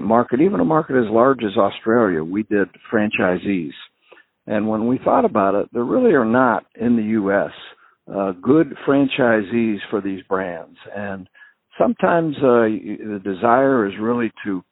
market, 0.02 0.42
even 0.42 0.60
a 0.60 0.66
market 0.66 0.98
as 0.98 1.10
large 1.10 1.44
as 1.44 1.58
Australia. 1.58 2.24
We 2.24 2.44
did 2.44 2.68
franchisees. 2.92 3.74
And 4.46 4.68
when 4.68 4.88
we 4.88 5.00
thought 5.04 5.26
about 5.26 5.56
it, 5.56 5.70
there 5.74 5.84
really 5.84 6.14
are 6.14 6.26
not 6.26 6.66
in 6.80 6.96
the 6.96 7.04
U.S. 7.04 7.52
Uh, 8.12 8.32
good 8.42 8.74
franchisees 8.88 9.78
for 9.90 10.02
these 10.02 10.24
brands. 10.24 10.78
And 10.96 11.28
sometimes 11.80 12.36
uh, 12.38 12.66
the 12.66 13.22
desire 13.24 13.88
is 13.88 13.94
really 14.00 14.32
to 14.46 14.64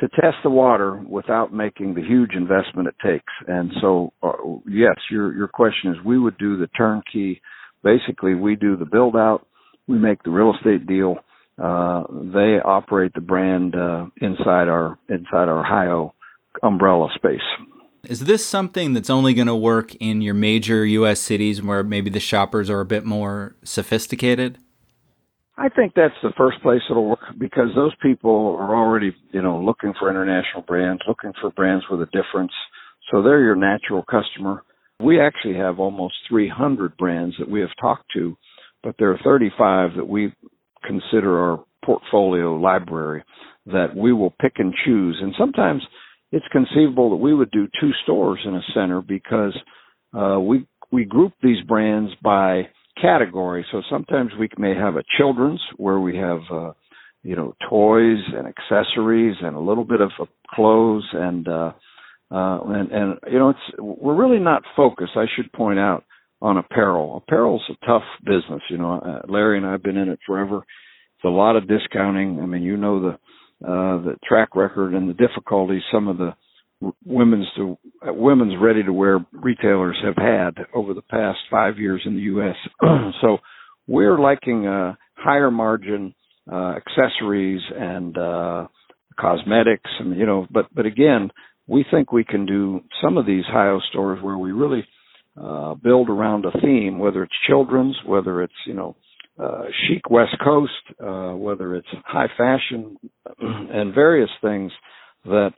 to 0.00 0.08
test 0.08 0.36
the 0.42 0.50
water 0.50 1.00
without 1.08 1.54
making 1.54 1.94
the 1.94 2.02
huge 2.02 2.32
investment 2.34 2.88
it 2.88 2.96
takes. 3.00 3.32
And 3.46 3.70
so, 3.80 4.12
uh, 4.24 4.32
yes, 4.68 4.96
your 5.10 5.32
your 5.32 5.46
question 5.46 5.92
is, 5.92 6.04
we 6.04 6.18
would 6.18 6.36
do 6.36 6.56
the 6.56 6.66
turnkey 6.76 7.40
basically 7.84 8.34
we 8.34 8.56
do 8.56 8.76
the 8.76 8.86
build 8.86 9.14
out, 9.14 9.46
we 9.86 9.98
make 9.98 10.22
the 10.22 10.30
real 10.30 10.54
estate 10.56 10.86
deal. 10.86 11.18
Uh, 11.62 12.02
they 12.10 12.58
operate 12.64 13.12
the 13.14 13.20
brand 13.20 13.76
uh, 13.76 14.06
inside 14.20 14.68
our 14.68 14.98
inside 15.08 15.48
our 15.48 15.60
Ohio 15.60 16.14
umbrella 16.62 17.08
space. 17.14 17.38
Is 18.08 18.20
this 18.20 18.44
something 18.44 18.92
that's 18.92 19.08
only 19.08 19.34
going 19.34 19.46
to 19.46 19.54
work 19.54 19.94
in 19.96 20.20
your 20.20 20.34
major 20.34 20.84
U.S. 20.84 21.20
cities 21.20 21.62
where 21.62 21.82
maybe 21.82 22.10
the 22.10 22.20
shoppers 22.20 22.68
are 22.68 22.80
a 22.80 22.84
bit 22.84 23.04
more 23.04 23.54
sophisticated? 23.62 24.58
I 25.56 25.68
think 25.68 25.92
that's 25.94 26.14
the 26.22 26.32
first 26.36 26.60
place 26.62 26.80
it'll 26.90 27.10
work 27.10 27.20
because 27.38 27.68
those 27.76 27.94
people 28.02 28.56
are 28.58 28.74
already, 28.74 29.14
you 29.30 29.40
know, 29.40 29.60
looking 29.60 29.94
for 29.98 30.10
international 30.10 30.62
brands, 30.62 31.02
looking 31.06 31.32
for 31.40 31.50
brands 31.50 31.84
with 31.88 32.02
a 32.02 32.06
difference. 32.06 32.52
So 33.10 33.22
they're 33.22 33.40
your 33.40 33.54
natural 33.54 34.02
customer. 34.02 34.64
We 35.04 35.20
actually 35.20 35.56
have 35.56 35.78
almost 35.78 36.14
300 36.28 36.96
brands 36.96 37.36
that 37.38 37.50
we 37.50 37.60
have 37.60 37.70
talked 37.80 38.06
to, 38.14 38.36
but 38.82 38.94
there 38.98 39.10
are 39.10 39.18
35 39.22 39.90
that 39.96 40.08
we 40.08 40.32
consider 40.86 41.38
our 41.38 41.64
portfolio 41.84 42.54
library 42.54 43.22
that 43.66 43.94
we 43.96 44.12
will 44.12 44.34
pick 44.40 44.54
and 44.56 44.72
choose. 44.84 45.18
And 45.20 45.34
sometimes 45.38 45.82
it's 46.32 46.46
conceivable 46.52 47.10
that 47.10 47.16
we 47.16 47.34
would 47.34 47.50
do 47.50 47.68
two 47.80 47.90
stores 48.02 48.40
in 48.44 48.54
a 48.54 48.62
center 48.74 49.00
because 49.00 49.56
uh, 50.16 50.38
we 50.40 50.66
we 50.90 51.04
group 51.04 51.32
these 51.42 51.62
brands 51.66 52.12
by 52.22 52.68
category. 53.00 53.66
So 53.72 53.82
sometimes 53.90 54.30
we 54.38 54.48
may 54.58 54.74
have 54.74 54.96
a 54.96 55.02
children's 55.18 55.60
where 55.76 56.00
we 56.00 56.16
have 56.16 56.40
uh, 56.50 56.72
you 57.22 57.36
know 57.36 57.54
toys 57.68 58.22
and 58.34 58.46
accessories 58.46 59.36
and 59.42 59.56
a 59.56 59.60
little 59.60 59.84
bit 59.84 60.00
of 60.00 60.10
uh, 60.20 60.26
clothes 60.54 61.06
and 61.12 61.48
uh, 61.48 61.72
uh, 62.34 62.60
and, 62.64 62.90
and, 62.90 63.18
you 63.30 63.38
know, 63.38 63.50
it's, 63.50 63.78
we're 63.78 64.16
really 64.16 64.42
not 64.42 64.62
focused, 64.76 65.12
I 65.14 65.26
should 65.36 65.52
point 65.52 65.78
out, 65.78 66.04
on 66.42 66.56
apparel. 66.56 67.22
Apparel's 67.24 67.62
a 67.70 67.86
tough 67.86 68.02
business. 68.24 68.60
You 68.68 68.78
know, 68.78 68.98
uh, 68.98 69.30
Larry 69.30 69.58
and 69.58 69.66
I 69.66 69.72
have 69.72 69.84
been 69.84 69.96
in 69.96 70.08
it 70.08 70.18
forever. 70.26 70.56
It's 70.58 71.24
a 71.24 71.28
lot 71.28 71.54
of 71.56 71.68
discounting. 71.68 72.40
I 72.40 72.46
mean, 72.46 72.62
you 72.62 72.76
know, 72.76 73.00
the, 73.00 73.10
uh, 73.64 74.02
the 74.02 74.16
track 74.26 74.56
record 74.56 74.94
and 74.94 75.08
the 75.08 75.14
difficulties 75.14 75.82
some 75.92 76.08
of 76.08 76.18
the 76.18 76.34
women's 77.04 77.46
to 77.56 77.78
uh, 78.06 78.12
women's 78.12 78.54
ready 78.60 78.82
to 78.82 78.92
wear 78.92 79.24
retailers 79.32 79.96
have 80.04 80.16
had 80.16 80.64
over 80.74 80.92
the 80.92 81.02
past 81.02 81.38
five 81.50 81.78
years 81.78 82.02
in 82.04 82.14
the 82.14 82.22
U.S. 82.22 82.56
so 83.20 83.38
we're 83.86 84.18
liking 84.18 84.66
uh, 84.66 84.94
higher 85.14 85.50
margin 85.50 86.14
uh, 86.50 86.74
accessories 86.74 87.62
and 87.74 88.18
uh, 88.18 88.66
cosmetics, 89.18 89.88
and 90.00 90.18
you 90.18 90.26
know, 90.26 90.46
but 90.50 90.66
but 90.74 90.84
again, 90.84 91.30
we 91.66 91.84
think 91.90 92.12
we 92.12 92.24
can 92.24 92.46
do 92.46 92.80
some 93.02 93.16
of 93.16 93.26
these 93.26 93.44
HIO 93.52 93.80
stores 93.90 94.22
where 94.22 94.38
we 94.38 94.52
really 94.52 94.86
uh, 95.40 95.74
build 95.74 96.08
around 96.08 96.44
a 96.44 96.60
theme, 96.60 96.98
whether 96.98 97.22
it's 97.22 97.32
children's, 97.48 97.96
whether 98.06 98.42
it's 98.42 98.52
you 98.66 98.74
know 98.74 98.96
uh, 99.42 99.62
chic 99.86 100.10
West 100.10 100.36
Coast, 100.42 100.72
uh, 101.02 101.32
whether 101.32 101.74
it's 101.74 101.88
high 102.04 102.28
fashion, 102.36 102.96
and 103.40 103.94
various 103.94 104.30
things 104.42 104.70
that 105.24 105.50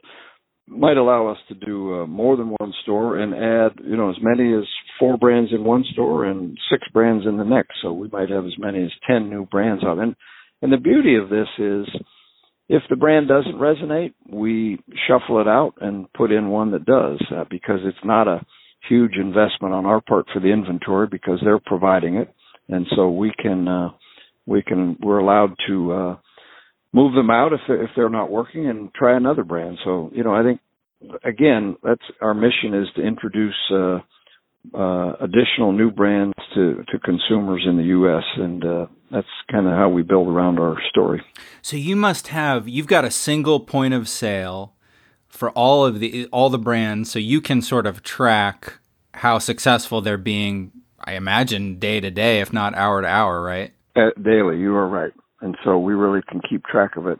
might 0.67 0.97
allow 0.97 1.27
us 1.27 1.37
to 1.47 1.55
do 1.55 2.01
uh, 2.01 2.07
more 2.07 2.35
than 2.35 2.53
one 2.59 2.73
store 2.83 3.17
and 3.19 3.33
add 3.33 3.83
you 3.85 3.95
know 3.95 4.09
as 4.09 4.17
many 4.21 4.53
as 4.53 4.63
four 4.99 5.17
brands 5.17 5.51
in 5.53 5.63
one 5.63 5.83
store 5.93 6.25
and 6.25 6.57
six 6.71 6.87
brands 6.93 7.25
in 7.25 7.37
the 7.37 7.43
next. 7.43 7.75
So 7.81 7.93
we 7.93 8.07
might 8.09 8.29
have 8.29 8.45
as 8.45 8.57
many 8.57 8.83
as 8.83 8.91
ten 9.07 9.29
new 9.29 9.45
brands 9.45 9.83
out. 9.83 9.99
And 9.99 10.15
and 10.61 10.71
the 10.71 10.77
beauty 10.77 11.15
of 11.15 11.29
this 11.29 11.47
is 11.59 11.87
if 12.69 12.83
the 12.89 12.95
brand 12.95 13.27
doesn't 13.27 13.55
resonate, 13.55 14.13
we 14.29 14.79
shuffle 15.07 15.39
it 15.39 15.47
out 15.47 15.75
and 15.79 16.11
put 16.13 16.31
in 16.31 16.49
one 16.49 16.71
that 16.71 16.85
does 16.85 17.21
uh, 17.35 17.45
because 17.49 17.79
it's 17.83 17.97
not 18.03 18.27
a 18.27 18.45
huge 18.89 19.13
investment 19.15 19.73
on 19.73 19.85
our 19.85 20.01
part 20.01 20.25
for 20.33 20.39
the 20.39 20.51
inventory 20.51 21.07
because 21.09 21.39
they're 21.43 21.59
providing 21.59 22.15
it, 22.15 22.33
and 22.67 22.85
so 22.95 23.09
we 23.09 23.31
can 23.41 23.67
uh, 23.67 23.89
we 24.45 24.61
can 24.61 24.97
we're 25.01 25.19
allowed 25.19 25.53
to 25.67 25.91
uh, 25.93 26.15
move 26.93 27.15
them 27.15 27.29
out 27.29 27.53
if 27.53 27.59
they're, 27.67 27.83
if 27.83 27.89
they're 27.95 28.09
not 28.09 28.31
working 28.31 28.67
and 28.67 28.93
try 28.93 29.15
another 29.15 29.43
brand. 29.43 29.77
So 29.85 30.11
you 30.13 30.23
know 30.23 30.33
I 30.33 30.43
think 30.43 30.59
again 31.23 31.77
that's 31.83 32.01
our 32.21 32.33
mission 32.33 32.73
is 32.73 32.87
to 32.95 33.01
introduce. 33.01 33.55
Uh, 33.71 33.99
uh, 34.73 35.13
additional 35.21 35.71
new 35.71 35.89
brands 35.89 36.33
to, 36.53 36.83
to 36.91 36.99
consumers 36.99 37.65
in 37.65 37.77
the 37.77 37.83
U.S. 37.83 38.23
and 38.35 38.65
uh, 38.65 38.85
that's 39.11 39.27
kind 39.51 39.67
of 39.67 39.73
how 39.73 39.89
we 39.89 40.01
build 40.03 40.27
around 40.27 40.59
our 40.59 40.77
story. 40.89 41.21
So 41.61 41.77
you 41.77 41.95
must 41.95 42.27
have 42.29 42.67
you've 42.67 42.87
got 42.87 43.05
a 43.05 43.11
single 43.11 43.59
point 43.59 43.93
of 43.93 44.07
sale 44.07 44.73
for 45.27 45.51
all 45.51 45.85
of 45.85 45.99
the 45.99 46.25
all 46.27 46.49
the 46.49 46.57
brands, 46.57 47.11
so 47.11 47.19
you 47.19 47.41
can 47.41 47.61
sort 47.61 47.85
of 47.85 48.03
track 48.03 48.79
how 49.13 49.39
successful 49.39 50.01
they're 50.01 50.17
being. 50.17 50.71
I 50.99 51.13
imagine 51.13 51.79
day 51.79 51.99
to 51.99 52.09
day, 52.09 52.41
if 52.41 52.51
not 52.51 52.73
hour 52.75 53.01
to 53.01 53.07
hour, 53.07 53.41
right? 53.41 53.71
Uh, 53.95 54.09
daily, 54.21 54.57
you 54.57 54.75
are 54.75 54.87
right, 54.87 55.13
and 55.41 55.55
so 55.63 55.77
we 55.77 55.93
really 55.93 56.21
can 56.27 56.41
keep 56.47 56.65
track 56.65 56.97
of 56.97 57.07
it. 57.07 57.19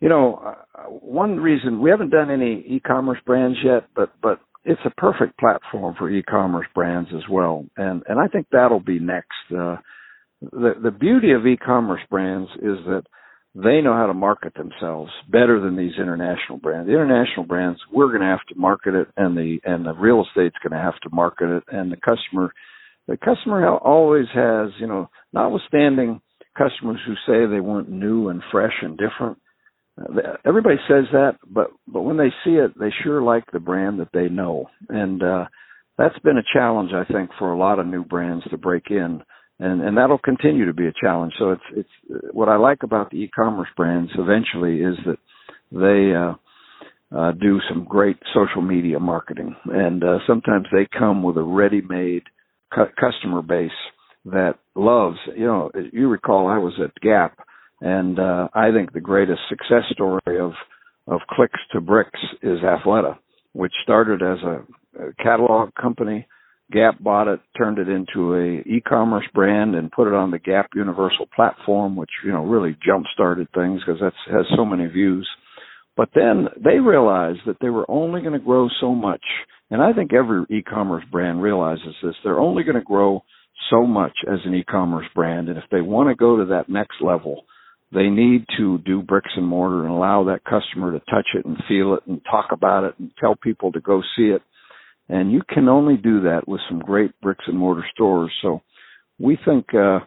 You 0.00 0.08
know, 0.08 0.42
uh, 0.44 0.82
one 0.88 1.40
reason 1.40 1.80
we 1.80 1.90
haven't 1.90 2.10
done 2.10 2.30
any 2.30 2.64
e-commerce 2.68 3.18
brands 3.24 3.58
yet, 3.64 3.84
but 3.94 4.12
but 4.20 4.40
it's 4.64 4.80
a 4.84 4.90
perfect 4.90 5.38
platform 5.38 5.94
for 5.96 6.10
e-commerce 6.10 6.66
brands 6.74 7.10
as 7.14 7.22
well, 7.30 7.64
and 7.76 8.02
and 8.08 8.18
I 8.18 8.26
think 8.26 8.48
that'll 8.50 8.80
be 8.80 8.98
next. 8.98 9.32
Uh, 9.56 9.76
the 10.52 10.74
the 10.82 10.90
beauty 10.90 11.32
of 11.32 11.46
e-commerce 11.46 12.00
brands 12.10 12.50
is 12.56 12.78
that 12.86 13.04
they 13.54 13.80
know 13.80 13.94
how 13.94 14.06
to 14.06 14.14
market 14.14 14.52
themselves 14.54 15.12
better 15.30 15.60
than 15.60 15.76
these 15.76 15.92
international 15.96 16.58
brands. 16.58 16.88
The 16.88 16.94
international 16.94 17.46
brands, 17.46 17.78
we're 17.92 18.08
going 18.08 18.20
to 18.20 18.26
have 18.26 18.44
to 18.48 18.56
market 18.56 18.94
it, 18.94 19.08
and 19.16 19.36
the 19.36 19.58
and 19.64 19.86
the 19.86 19.94
real 19.94 20.24
estate's 20.26 20.56
going 20.62 20.76
to 20.78 20.84
have 20.84 20.98
to 21.02 21.10
market 21.14 21.56
it, 21.56 21.62
and 21.68 21.92
the 21.92 21.96
customer, 21.96 22.52
the 23.06 23.16
customer 23.16 23.66
always 23.68 24.26
has, 24.34 24.70
you 24.80 24.88
know, 24.88 25.08
notwithstanding 25.32 26.20
customers 26.58 27.00
who 27.06 27.14
say 27.26 27.46
they 27.46 27.60
want 27.60 27.88
new 27.88 28.28
and 28.28 28.42
fresh 28.50 28.74
and 28.82 28.98
different. 28.98 29.38
Everybody 30.44 30.76
says 30.88 31.04
that, 31.12 31.36
but 31.46 31.68
but 31.86 32.02
when 32.02 32.16
they 32.16 32.30
see 32.44 32.56
it, 32.56 32.72
they 32.78 32.92
sure 33.04 33.22
like 33.22 33.44
the 33.52 33.60
brand 33.60 34.00
that 34.00 34.10
they 34.12 34.28
know, 34.28 34.66
and 34.88 35.22
uh, 35.22 35.44
that's 35.96 36.18
been 36.20 36.38
a 36.38 36.52
challenge, 36.52 36.90
I 36.92 37.04
think, 37.12 37.30
for 37.38 37.52
a 37.52 37.58
lot 37.58 37.78
of 37.78 37.86
new 37.86 38.04
brands 38.04 38.44
to 38.50 38.58
break 38.58 38.90
in 38.90 39.22
and 39.64 39.80
and 39.82 39.96
that'll 39.96 40.18
continue 40.18 40.66
to 40.66 40.74
be 40.74 40.86
a 40.86 40.92
challenge. 41.00 41.32
So 41.38 41.50
it's 41.52 41.68
it's 41.80 41.94
what 42.32 42.48
I 42.48 42.56
like 42.56 42.82
about 42.82 43.10
the 43.10 43.18
e-commerce 43.18 43.68
brands 43.76 44.10
eventually 44.18 44.76
is 44.90 44.96
that 45.06 45.18
they 45.72 46.14
uh, 46.14 46.34
uh, 47.18 47.32
do 47.32 47.60
some 47.68 47.84
great 47.84 48.18
social 48.34 48.62
media 48.62 48.98
marketing, 48.98 49.54
and 49.66 50.02
uh, 50.04 50.18
sometimes 50.26 50.66
they 50.72 50.86
come 50.98 51.22
with 51.22 51.36
a 51.36 51.42
ready-made 51.42 52.24
cu- 52.74 52.94
customer 53.00 53.42
base 53.42 53.70
that 54.26 54.54
loves. 54.74 55.18
You 55.36 55.46
know, 55.46 55.70
you 55.92 56.08
recall 56.08 56.48
I 56.48 56.58
was 56.58 56.74
at 56.82 56.94
Gap, 57.00 57.38
And 57.80 58.18
uh, 58.18 58.48
I 58.54 58.70
think 58.72 58.92
the 58.92 59.00
greatest 59.00 59.40
success 59.48 59.84
story 59.92 60.38
of 60.40 60.52
of 61.06 61.20
clicks 61.28 61.60
to 61.72 61.80
bricks 61.80 62.20
is 62.42 62.58
Athleta, 62.60 63.18
which 63.52 63.72
started 63.82 64.22
as 64.22 64.38
a, 64.42 65.04
a 65.04 65.12
catalog 65.22 65.74
company. 65.74 66.26
Gap 66.72 66.98
bought 66.98 67.28
it, 67.28 67.40
turned 67.56 67.78
it 67.78 67.88
into 67.88 68.34
a 68.34 68.68
e-commerce 68.68 69.26
brand, 69.34 69.74
and 69.74 69.92
put 69.92 70.08
it 70.08 70.14
on 70.14 70.30
the 70.30 70.38
Gap 70.38 70.70
Universal 70.74 71.28
platform, 71.34 71.94
which 71.94 72.10
you 72.24 72.32
know 72.32 72.44
really 72.44 72.76
jump 72.84 73.04
started 73.12 73.48
things 73.54 73.80
because 73.84 74.00
that 74.00 74.12
has 74.32 74.46
so 74.56 74.64
many 74.64 74.86
views. 74.86 75.28
But 75.96 76.08
then 76.14 76.48
they 76.56 76.78
realized 76.78 77.40
that 77.46 77.58
they 77.60 77.70
were 77.70 77.88
only 77.88 78.20
going 78.22 78.32
to 78.32 78.44
grow 78.44 78.68
so 78.80 78.94
much, 78.94 79.22
and 79.70 79.82
I 79.82 79.92
think 79.92 80.12
every 80.12 80.44
e-commerce 80.50 81.04
brand 81.12 81.42
realizes 81.42 81.94
this. 82.02 82.14
They're 82.24 82.40
only 82.40 82.64
going 82.64 82.76
to 82.76 82.82
grow 82.82 83.22
so 83.70 83.86
much 83.86 84.16
as 84.30 84.40
an 84.44 84.54
e-commerce 84.54 85.06
brand, 85.14 85.48
and 85.48 85.58
if 85.58 85.64
they 85.70 85.80
want 85.80 86.08
to 86.08 86.14
go 86.14 86.38
to 86.38 86.46
that 86.46 86.68
next 86.68 86.96
level, 87.00 87.44
they 87.92 88.08
need 88.08 88.44
to 88.56 88.78
do 88.78 89.02
bricks 89.02 89.30
and 89.36 89.46
mortar 89.46 89.84
and 89.84 89.92
allow 89.92 90.24
that 90.24 90.44
customer 90.44 90.92
to 90.92 90.98
touch 91.10 91.28
it 91.34 91.44
and 91.44 91.56
feel 91.68 91.94
it 91.94 92.02
and 92.06 92.20
talk 92.28 92.46
about 92.50 92.84
it 92.84 92.94
and 92.98 93.10
tell 93.20 93.36
people 93.36 93.70
to 93.72 93.80
go 93.80 94.02
see 94.16 94.24
it. 94.24 94.42
And 95.08 95.30
you 95.30 95.42
can 95.48 95.68
only 95.68 95.96
do 95.96 96.22
that 96.22 96.48
with 96.48 96.60
some 96.68 96.78
great 96.78 97.10
bricks 97.20 97.44
and 97.46 97.58
mortar 97.58 97.84
stores. 97.92 98.32
So 98.40 98.62
we 99.18 99.38
think 99.44 99.74
uh, 99.74 100.00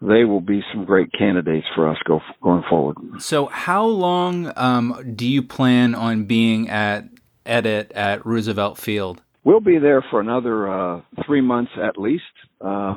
they 0.00 0.24
will 0.24 0.40
be 0.40 0.62
some 0.72 0.84
great 0.84 1.10
candidates 1.16 1.66
for 1.74 1.88
us 1.88 1.98
go, 2.06 2.20
going 2.42 2.62
forward. 2.68 2.96
So, 3.18 3.46
how 3.46 3.84
long 3.84 4.52
um, 4.56 5.14
do 5.14 5.26
you 5.26 5.42
plan 5.42 5.94
on 5.94 6.24
being 6.24 6.68
at 6.70 7.04
Edit 7.44 7.92
at 7.92 8.24
Roosevelt 8.24 8.78
Field? 8.78 9.22
We'll 9.44 9.60
be 9.60 9.78
there 9.78 10.04
for 10.10 10.20
another 10.20 10.68
uh, 10.68 11.00
three 11.26 11.40
months 11.40 11.72
at 11.76 11.98
least, 11.98 12.22
uh, 12.60 12.94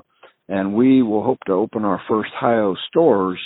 and 0.47 0.73
we 0.73 1.01
will 1.01 1.23
hope 1.23 1.39
to 1.47 1.53
open 1.53 1.83
our 1.83 2.01
first 2.07 2.29
HIO 2.39 2.75
stores 2.87 3.39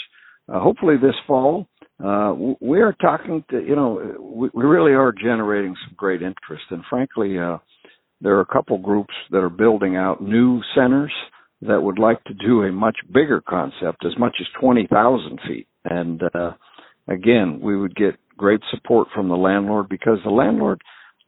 uh, 0.52 0.60
hopefully 0.60 0.96
this 1.02 1.16
fall. 1.28 1.68
Uh, 2.04 2.34
we 2.62 2.80
are 2.82 2.96
talking 3.02 3.44
to, 3.52 3.62
you 3.62 3.76
know, 3.76 4.18
we, 4.20 4.50
we 4.54 4.64
really 4.64 4.94
are 4.94 5.12
generating 5.12 5.76
some 5.86 5.96
great 5.98 6.22
interest, 6.22 6.64
and 6.70 6.84
frankly, 6.90 7.38
uh, 7.38 7.58
there 8.22 8.36
are 8.36 8.42
a 8.42 8.46
couple 8.46 8.78
groups 8.78 9.14
that 9.32 9.38
are 9.38 9.50
building 9.50 9.96
out 9.96 10.22
new 10.22 10.62
centers 10.76 11.14
that 11.62 11.82
would 11.82 12.00
like 12.00 12.24
to 12.26 12.34
do 12.34 12.64
a 12.64 12.72
much 12.72 12.98
bigger 13.12 13.42
concept, 13.42 14.06
as 14.06 14.18
much 14.18 14.38
as 14.40 14.48
20,000 14.60 15.40
feet. 15.48 15.68
And 15.84 16.22
uh, 16.34 16.52
again, 17.08 17.60
we 17.62 17.78
would 17.78 17.96
get 17.96 18.16
great 18.38 18.62
support 18.72 19.10
from 19.14 19.28
the 19.28 19.36
landlord 19.36 19.90
because 19.90 20.20
the 20.24 20.32
landlord 20.32 20.82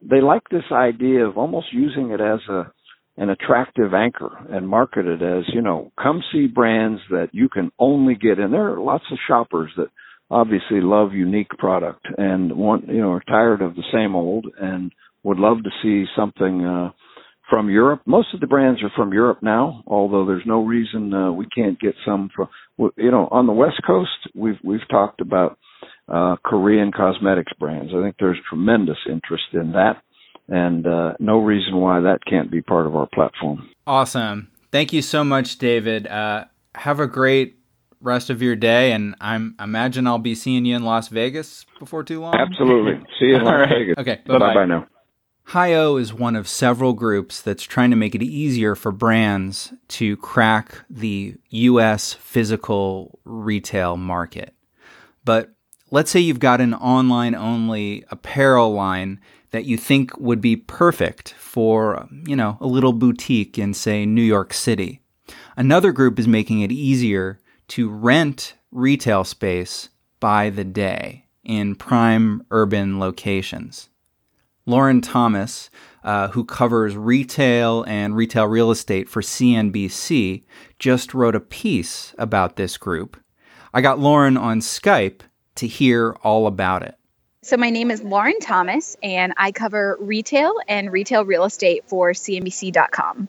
they 0.08 0.20
like 0.20 0.42
this 0.50 0.64
idea 0.72 1.24
of 1.26 1.38
almost 1.38 1.72
using 1.72 2.10
it 2.10 2.20
as 2.20 2.40
a 2.48 2.72
an 3.18 3.28
attractive 3.28 3.92
anchor 3.92 4.30
and 4.50 4.66
market 4.66 5.04
it 5.04 5.20
as, 5.20 5.44
you 5.52 5.60
know, 5.60 5.92
come 6.02 6.22
see 6.32 6.46
brands 6.46 6.98
that 7.10 7.28
you 7.32 7.46
can 7.50 7.70
only 7.78 8.14
get. 8.14 8.38
And 8.38 8.54
there 8.54 8.72
are 8.72 8.80
lots 8.80 9.04
of 9.12 9.18
shoppers 9.28 9.70
that 9.76 9.88
obviously 10.30 10.80
love 10.80 11.12
unique 11.12 11.50
product 11.58 12.06
and 12.16 12.56
want, 12.56 12.88
you 12.88 13.02
know, 13.02 13.12
are 13.12 13.22
tired 13.28 13.60
of 13.60 13.74
the 13.74 13.84
same 13.92 14.16
old 14.16 14.46
and 14.58 14.92
would 15.22 15.38
love 15.38 15.58
to 15.64 15.70
see 15.82 16.06
something, 16.16 16.64
uh, 16.64 16.90
from 17.50 17.68
Europe. 17.68 18.00
Most 18.06 18.28
of 18.32 18.40
the 18.40 18.46
brands 18.46 18.82
are 18.82 18.90
from 18.96 19.12
Europe 19.12 19.38
now, 19.42 19.82
although 19.86 20.24
there's 20.24 20.46
no 20.46 20.64
reason 20.64 21.12
uh, 21.12 21.30
we 21.30 21.46
can't 21.46 21.78
get 21.78 21.94
some 22.04 22.30
from. 22.34 22.48
You 22.96 23.10
know, 23.10 23.28
on 23.30 23.46
the 23.46 23.52
West 23.52 23.80
Coast, 23.86 24.10
we've 24.34 24.58
we've 24.64 24.88
talked 24.88 25.20
about 25.20 25.58
uh, 26.08 26.36
Korean 26.44 26.92
cosmetics 26.92 27.52
brands. 27.58 27.92
I 27.94 28.02
think 28.02 28.16
there's 28.18 28.38
tremendous 28.48 28.96
interest 29.06 29.44
in 29.52 29.72
that 29.72 30.02
and 30.48 30.86
uh, 30.86 31.14
no 31.18 31.38
reason 31.38 31.76
why 31.76 32.00
that 32.00 32.18
can't 32.28 32.50
be 32.50 32.60
part 32.60 32.86
of 32.86 32.96
our 32.96 33.08
platform. 33.12 33.68
Awesome. 33.86 34.50
Thank 34.70 34.92
you 34.92 35.02
so 35.02 35.24
much, 35.24 35.58
David. 35.58 36.06
Uh, 36.06 36.46
have 36.74 37.00
a 37.00 37.06
great 37.06 37.58
rest 38.00 38.30
of 38.30 38.42
your 38.42 38.56
day, 38.56 38.92
and 38.92 39.14
I'm 39.20 39.54
imagine 39.60 40.06
I'll 40.06 40.18
be 40.18 40.34
seeing 40.34 40.64
you 40.64 40.76
in 40.76 40.84
Las 40.84 41.08
Vegas 41.08 41.66
before 41.78 42.04
too 42.04 42.20
long. 42.20 42.34
Absolutely. 42.34 42.94
See 43.18 43.26
you 43.26 43.36
in 43.36 43.44
Las 43.44 43.52
right. 43.52 43.68
Vegas. 43.68 43.94
Okay. 43.98 44.20
Bye 44.26 44.38
bye 44.38 44.64
now. 44.66 44.86
HIO 45.46 45.96
is 45.96 46.14
one 46.14 46.36
of 46.36 46.48
several 46.48 46.92
groups 46.92 47.42
that's 47.42 47.64
trying 47.64 47.90
to 47.90 47.96
make 47.96 48.14
it 48.14 48.22
easier 48.22 48.74
for 48.74 48.90
brands 48.90 49.72
to 49.88 50.16
crack 50.18 50.78
the 50.88 51.34
US 51.50 52.14
physical 52.14 53.18
retail 53.24 53.96
market. 53.96 54.54
But 55.24 55.50
let's 55.90 56.10
say 56.10 56.20
you've 56.20 56.40
got 56.40 56.60
an 56.60 56.74
online 56.74 57.34
only 57.34 58.04
apparel 58.10 58.72
line 58.72 59.20
that 59.50 59.66
you 59.66 59.76
think 59.76 60.18
would 60.18 60.40
be 60.40 60.56
perfect 60.56 61.34
for, 61.34 62.08
you 62.26 62.34
know, 62.34 62.56
a 62.60 62.66
little 62.66 62.94
boutique 62.94 63.58
in, 63.58 63.74
say, 63.74 64.06
New 64.06 64.22
York 64.22 64.54
City. 64.54 65.00
Another 65.56 65.92
group 65.92 66.18
is 66.18 66.26
making 66.26 66.60
it 66.60 66.72
easier 66.72 67.38
to 67.68 67.90
rent 67.90 68.54
retail 68.70 69.24
space 69.24 69.90
by 70.18 70.48
the 70.48 70.64
day 70.64 71.26
in 71.44 71.74
prime 71.74 72.42
urban 72.50 72.98
locations. 72.98 73.90
Lauren 74.66 75.00
Thomas, 75.00 75.70
uh, 76.04 76.28
who 76.28 76.44
covers 76.44 76.96
retail 76.96 77.84
and 77.84 78.14
retail 78.14 78.46
real 78.46 78.70
estate 78.70 79.08
for 79.08 79.22
CNBC, 79.22 80.44
just 80.78 81.14
wrote 81.14 81.34
a 81.34 81.40
piece 81.40 82.14
about 82.18 82.56
this 82.56 82.76
group. 82.76 83.16
I 83.74 83.80
got 83.80 83.98
Lauren 83.98 84.36
on 84.36 84.60
Skype 84.60 85.20
to 85.56 85.66
hear 85.66 86.16
all 86.22 86.46
about 86.46 86.82
it. 86.82 86.94
So, 87.42 87.56
my 87.56 87.70
name 87.70 87.90
is 87.90 88.04
Lauren 88.04 88.38
Thomas, 88.40 88.96
and 89.02 89.34
I 89.36 89.50
cover 89.50 89.96
retail 90.00 90.54
and 90.68 90.92
retail 90.92 91.24
real 91.24 91.44
estate 91.44 91.82
for 91.88 92.12
CNBC.com. 92.12 93.28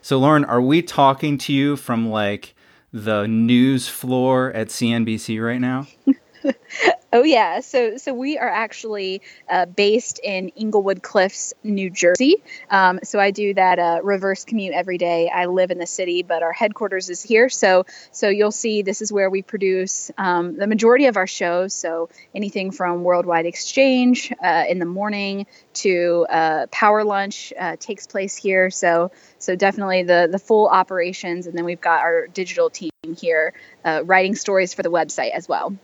So, 0.00 0.18
Lauren, 0.18 0.44
are 0.44 0.60
we 0.60 0.80
talking 0.80 1.38
to 1.38 1.52
you 1.52 1.74
from 1.74 2.08
like 2.08 2.54
the 2.92 3.26
news 3.26 3.88
floor 3.88 4.52
at 4.52 4.68
CNBC 4.68 5.44
right 5.44 5.60
now? 5.60 5.88
Oh 7.10 7.22
yeah, 7.22 7.60
so 7.60 7.96
so 7.96 8.12
we 8.12 8.36
are 8.36 8.48
actually 8.48 9.22
uh, 9.48 9.64
based 9.64 10.20
in 10.22 10.50
Englewood 10.50 11.02
Cliffs, 11.02 11.54
New 11.64 11.88
Jersey. 11.88 12.42
Um, 12.70 13.00
so 13.02 13.18
I 13.18 13.30
do 13.30 13.54
that 13.54 13.78
uh, 13.78 14.00
reverse 14.02 14.44
commute 14.44 14.74
every 14.74 14.98
day. 14.98 15.30
I 15.30 15.46
live 15.46 15.70
in 15.70 15.78
the 15.78 15.86
city, 15.86 16.22
but 16.22 16.42
our 16.42 16.52
headquarters 16.52 17.08
is 17.08 17.22
here. 17.22 17.48
So 17.48 17.86
so 18.12 18.28
you'll 18.28 18.50
see 18.50 18.82
this 18.82 19.00
is 19.00 19.10
where 19.10 19.30
we 19.30 19.40
produce 19.40 20.10
um, 20.18 20.58
the 20.58 20.66
majority 20.66 21.06
of 21.06 21.16
our 21.16 21.26
shows. 21.26 21.72
So 21.72 22.10
anything 22.34 22.72
from 22.72 23.04
Worldwide 23.04 23.46
Exchange 23.46 24.30
uh, 24.44 24.64
in 24.68 24.78
the 24.78 24.84
morning 24.84 25.46
to 25.74 26.26
uh, 26.28 26.66
Power 26.66 27.04
Lunch 27.04 27.54
uh, 27.58 27.76
takes 27.76 28.06
place 28.06 28.36
here. 28.36 28.68
So 28.68 29.12
so 29.38 29.56
definitely 29.56 30.02
the 30.02 30.28
the 30.30 30.38
full 30.38 30.68
operations, 30.68 31.46
and 31.46 31.56
then 31.56 31.64
we've 31.64 31.80
got 31.80 32.00
our 32.00 32.26
digital 32.26 32.68
team 32.68 32.90
here 33.16 33.54
uh, 33.82 34.02
writing 34.04 34.34
stories 34.34 34.74
for 34.74 34.82
the 34.82 34.90
website 34.90 35.30
as 35.30 35.48
well 35.48 35.74